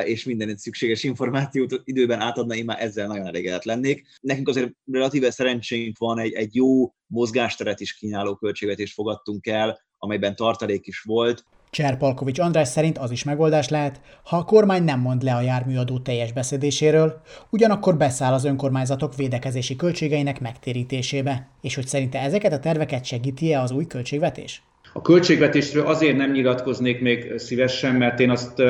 és 0.03 0.23
minden 0.23 0.57
szükséges 0.57 1.03
információt 1.03 1.81
időben 1.83 2.19
átadna, 2.19 2.55
én 2.55 2.65
már 2.65 2.81
ezzel 2.81 3.07
nagyon 3.07 3.25
elégedett 3.25 3.63
lennék. 3.63 4.07
Nekünk 4.21 4.47
azért 4.47 4.71
relatíve 4.91 5.31
szerencsénk 5.31 5.97
van, 5.97 6.19
egy, 6.19 6.33
egy 6.33 6.55
jó 6.55 6.93
mozgásteret 7.07 7.79
is 7.79 7.93
kínáló 7.93 8.35
költségvetést 8.35 8.93
fogadtunk 8.93 9.47
el, 9.47 9.81
amelyben 9.97 10.35
tartalék 10.35 10.87
is 10.87 11.01
volt. 11.01 11.45
Cserpalkovics 11.69 12.39
András 12.39 12.67
szerint 12.67 12.97
az 12.97 13.11
is 13.11 13.23
megoldás 13.23 13.69
lehet, 13.69 14.01
ha 14.23 14.37
a 14.37 14.43
kormány 14.43 14.83
nem 14.83 14.99
mond 14.99 15.23
le 15.23 15.35
a 15.35 15.41
járműadó 15.41 15.99
teljes 15.99 16.33
beszedéséről, 16.33 17.21
ugyanakkor 17.49 17.97
beszáll 17.97 18.33
az 18.33 18.45
önkormányzatok 18.45 19.15
védekezési 19.15 19.75
költségeinek 19.75 20.39
megtérítésébe, 20.39 21.49
és 21.61 21.75
hogy 21.75 21.87
szerinte 21.87 22.19
ezeket 22.19 22.53
a 22.53 22.59
terveket 22.59 23.05
segíti-e 23.05 23.61
az 23.61 23.71
új 23.71 23.85
költségvetés? 23.87 24.63
A 24.93 25.01
költségvetésről 25.01 25.87
azért 25.87 26.17
nem 26.17 26.31
nyilatkoznék 26.31 27.01
még 27.01 27.37
szívesen, 27.37 27.95
mert 27.95 28.19
én 28.19 28.29
azt 28.29 28.61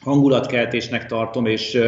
hangulatkeltésnek 0.00 1.06
tartom, 1.06 1.46
és 1.46 1.78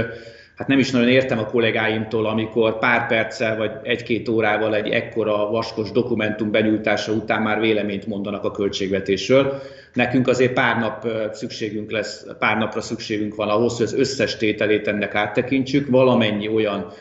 hát 0.57 0.69
nem 0.69 0.79
is 0.79 0.91
nagyon 0.91 1.09
értem 1.09 1.39
a 1.39 1.47
kollégáimtól, 1.47 2.27
amikor 2.27 2.79
pár 2.79 3.07
perccel 3.07 3.57
vagy 3.57 3.71
egy-két 3.83 4.29
órával 4.29 4.75
egy 4.75 4.89
ekkora 4.89 5.51
vaskos 5.51 5.91
dokumentum 5.91 6.51
benyújtása 6.51 7.13
után 7.13 7.43
már 7.43 7.61
véleményt 7.61 8.07
mondanak 8.07 8.45
a 8.45 8.51
költségvetésről. 8.51 9.63
Nekünk 9.95 10.29
azért 10.29 10.53
pár 10.53 10.79
nap 10.79 11.07
szükségünk 11.33 11.91
lesz, 11.91 12.27
pár 12.39 12.57
napra 12.57 12.81
szükségünk 12.81 13.35
van 13.35 13.49
ahhoz, 13.49 13.77
hogy 13.77 13.87
az 13.87 13.95
összes 13.95 14.37
tételét 14.37 14.89
ennek 14.89 15.15
áttekintsük, 15.15 15.91
valamennyi 15.91 16.49
olyan 16.49 16.93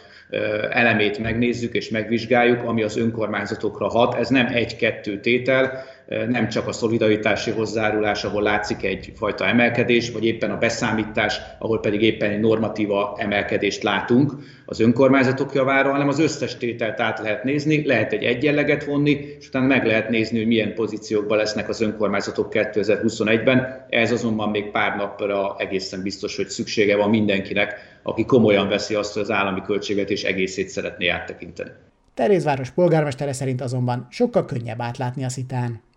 elemét 0.72 1.18
megnézzük 1.18 1.74
és 1.74 1.90
megvizsgáljuk, 1.90 2.64
ami 2.64 2.84
az 2.84 2.98
önkormányzatokra 2.98 3.90
hat. 3.90 4.14
Ez 4.16 4.30
nem 4.30 4.48
egy-kettő 4.54 5.20
tétel, 5.20 5.84
nem 6.30 6.48
csak 6.48 6.68
a 6.68 6.72
szolidaritási 6.72 7.52
hozzárulás, 7.52 8.24
ahol 8.24 8.42
látszik 8.42 8.84
egyfajta 8.84 9.46
emelkedés, 9.46 10.12
vagy 10.12 10.26
éppen 10.26 10.52
a 10.52 10.58
beszámítás, 10.58 11.40
ahol 11.60 11.80
pedig 11.80 12.02
éppen 12.02 12.32
egy 12.32 12.40
normatíva 12.40 13.16
emelkedést 13.18 13.84
látunk 13.84 14.34
az 14.66 14.80
önkormányzatok 14.80 15.54
javára, 15.54 15.92
hanem 15.92 16.08
az 16.08 16.20
összes 16.20 16.58
tételt 16.58 17.00
át 17.00 17.20
lehet 17.20 17.44
nézni, 17.44 17.86
lehet 17.86 18.14
egy 18.14 18.24
egyenleget 18.24 18.86
vonni, 18.86 19.36
és 19.40 19.48
utána 19.48 19.66
meg 19.66 19.86
lehet 19.86 20.10
nézni, 20.10 20.38
hogy 20.38 20.48
milyen 20.48 20.74
pozíciókban 20.74 21.38
lesznek 21.38 21.70
az 21.70 21.82
önkormányzatok 21.82 22.52
2021-ben. 22.52 23.86
Ez 23.90 24.12
azonban 24.12 24.50
még 24.50 24.72
pár 24.72 24.96
napra 24.96 25.56
egészen 25.58 26.04
biztos, 26.04 26.36
hogy 26.36 26.50
szüksége 26.50 26.96
van 26.96 27.10
mindenkinek, 27.10 28.00
aki 28.04 28.26
komolyan 28.26 28.68
veszi 28.68 28.96
azt, 28.96 29.14
hogy 29.14 29.22
az 29.22 29.32
állami 29.32 29.62
költségvetés 29.62 30.24
egészét 30.24 30.70
szeretné 30.70 31.08
áttekinteni. 31.08 31.70
Terézváros 32.14 32.70
polgármestere 32.70 33.34
szerint 33.34 33.62
azonban 33.62 34.08
sokkal 34.10 34.46
könnyebb 34.46 34.82
átlátni 34.82 35.24
a 35.24 35.30
szitán. 35.30 35.88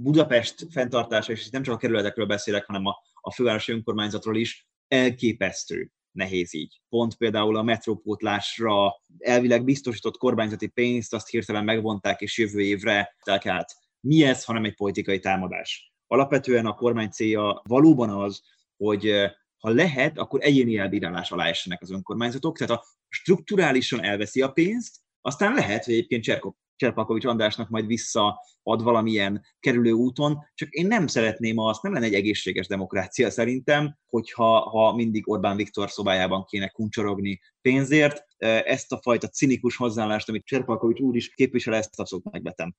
Budapest 0.00 0.66
fenntartása, 0.70 1.32
és 1.32 1.50
nem 1.50 1.62
csak 1.62 1.74
a 1.74 1.78
kerületekről 1.78 2.26
beszélek, 2.26 2.64
hanem 2.66 2.86
a, 2.86 2.96
a 3.14 3.32
fővárosi 3.32 3.72
önkormányzatról 3.72 4.36
is, 4.36 4.68
elképesztő 4.88 5.90
nehéz 6.12 6.54
így. 6.54 6.80
Pont 6.88 7.16
például 7.16 7.56
a 7.56 7.62
metrópótlásra 7.62 9.02
elvileg 9.18 9.64
biztosított 9.64 10.16
kormányzati 10.16 10.66
pénzt, 10.66 11.14
azt 11.14 11.28
hirtelen 11.28 11.64
megvonták, 11.64 12.20
és 12.20 12.38
jövő 12.38 12.60
évre 12.60 13.16
tehát 13.24 13.46
át. 13.46 13.76
Mi 14.00 14.24
ez, 14.24 14.44
hanem 14.44 14.64
egy 14.64 14.74
politikai 14.74 15.18
támadás? 15.18 15.92
Alapvetően 16.06 16.66
a 16.66 16.74
kormány 16.74 17.10
célja 17.10 17.62
valóban 17.64 18.10
az, 18.10 18.42
hogy 18.76 19.12
ha 19.58 19.68
lehet, 19.68 20.18
akkor 20.18 20.40
egyéni 20.42 20.78
elbírálás 20.78 21.30
alá 21.30 21.46
essenek 21.46 21.82
az 21.82 21.90
önkormányzatok, 21.90 22.58
tehát 22.58 22.78
a 22.78 22.84
strukturálisan 23.08 24.04
elveszi 24.04 24.42
a 24.42 24.48
pénzt, 24.48 24.96
aztán 25.20 25.54
lehet, 25.54 25.84
hogy 25.84 25.94
egyébként 25.94 26.22
Cserkop 26.22 26.56
Cserpalkovics 26.78 27.24
Andrásnak 27.24 27.68
majd 27.68 27.86
visszaad 27.86 28.34
valamilyen 28.62 29.44
kerülő 29.60 29.92
úton, 29.92 30.38
csak 30.54 30.68
én 30.70 30.86
nem 30.86 31.06
szeretném 31.06 31.58
azt, 31.58 31.82
nem 31.82 31.92
lenne 31.92 32.06
egy 32.06 32.14
egészséges 32.14 32.66
demokrácia 32.66 33.30
szerintem, 33.30 33.96
hogyha 34.06 34.60
ha 34.60 34.94
mindig 34.94 35.30
Orbán 35.30 35.56
Viktor 35.56 35.90
szobájában 35.90 36.44
kéne 36.44 36.68
kuncsorogni 36.68 37.40
pénzért. 37.60 38.26
Ezt 38.64 38.92
a 38.92 39.00
fajta 39.02 39.28
cinikus 39.28 39.76
hozzáállást, 39.76 40.28
amit 40.28 40.44
Cserpalkovics 40.44 41.00
úr 41.00 41.16
is 41.16 41.34
képvisel, 41.34 41.74
ezt 41.74 42.00
abszolút 42.00 42.30
megvetem. 42.30 42.74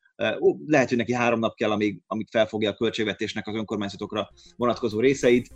Lehet, 0.66 0.90
hogy 0.90 0.98
neki 0.98 1.14
három 1.14 1.40
nap 1.40 1.56
kell, 1.56 1.72
amíg, 1.72 2.02
amíg 2.08 2.28
felfogja 2.32 2.70
a 2.70 2.74
költségvetésnek 2.76 3.48
az 3.48 3.56
önkormányzatokra 3.56 4.30
vonatkozó 4.56 5.00
részeit. 5.00 5.50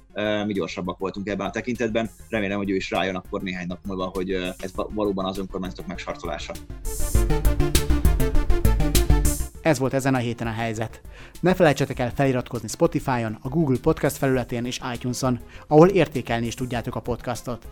Mi 0.45 0.53
gyorsabbak 0.53 0.97
voltunk 0.97 1.27
ebben 1.27 1.47
a 1.47 1.51
tekintetben. 1.51 2.10
Remélem, 2.29 2.58
hogy 2.58 2.69
ő 2.69 2.75
is 2.75 2.91
rájön 2.91 3.15
akkor 3.15 3.41
néhány 3.41 3.67
nap 3.67 3.79
múlva, 3.86 4.12
hogy 4.13 4.32
ez 4.32 4.71
valóban 4.75 5.25
az 5.25 5.38
önkormányzatok 5.38 5.88
megsartolása. 5.88 6.53
Ez 9.63 9.80
volt 9.80 9.93
ezen 9.93 10.15
a 10.15 10.17
héten 10.17 10.47
a 10.47 10.52
helyzet. 10.52 11.02
Ne 11.39 11.54
felejtsetek 11.54 11.99
el 11.99 12.12
feliratkozni 12.12 12.67
Spotify-on, 12.67 13.38
a 13.41 13.49
Google 13.49 13.78
Podcast 13.82 14.17
felületén 14.17 14.65
és 14.65 14.80
iTunes-on, 14.93 15.39
ahol 15.67 15.88
értékelni 15.88 16.45
is 16.45 16.54
tudjátok 16.54 16.95
a 16.95 16.99
podcastot. 16.99 17.67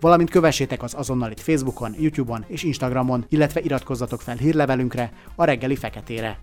Valamint 0.00 0.30
kövessétek 0.30 0.82
az 0.82 0.94
azonnal 0.94 1.32
Facebookon, 1.36 1.94
YouTube-on 1.98 2.44
és 2.46 2.62
Instagramon, 2.62 3.24
illetve 3.28 3.60
iratkozzatok 3.60 4.20
fel 4.20 4.36
hírlevelünkre, 4.36 5.12
a 5.34 5.44
reggeli 5.44 5.76
feketére. 5.76 6.38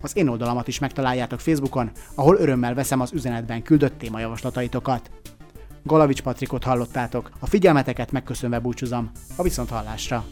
Az 0.00 0.16
én 0.16 0.28
oldalamat 0.28 0.68
is 0.68 0.78
megtaláljátok 0.78 1.40
Facebookon, 1.40 1.90
ahol 2.14 2.36
örömmel 2.36 2.74
veszem 2.74 3.00
az 3.00 3.12
üzenetben 3.12 3.62
küldött 3.62 3.98
témajavaslataitokat. 3.98 5.10
Galavics 5.82 6.22
Patrikot 6.22 6.64
hallottátok, 6.64 7.30
a 7.38 7.46
figyelmeteket 7.46 8.12
megköszönve 8.12 8.58
búcsúzom, 8.58 9.10
a 9.36 9.42
viszonthallásra! 9.42 10.24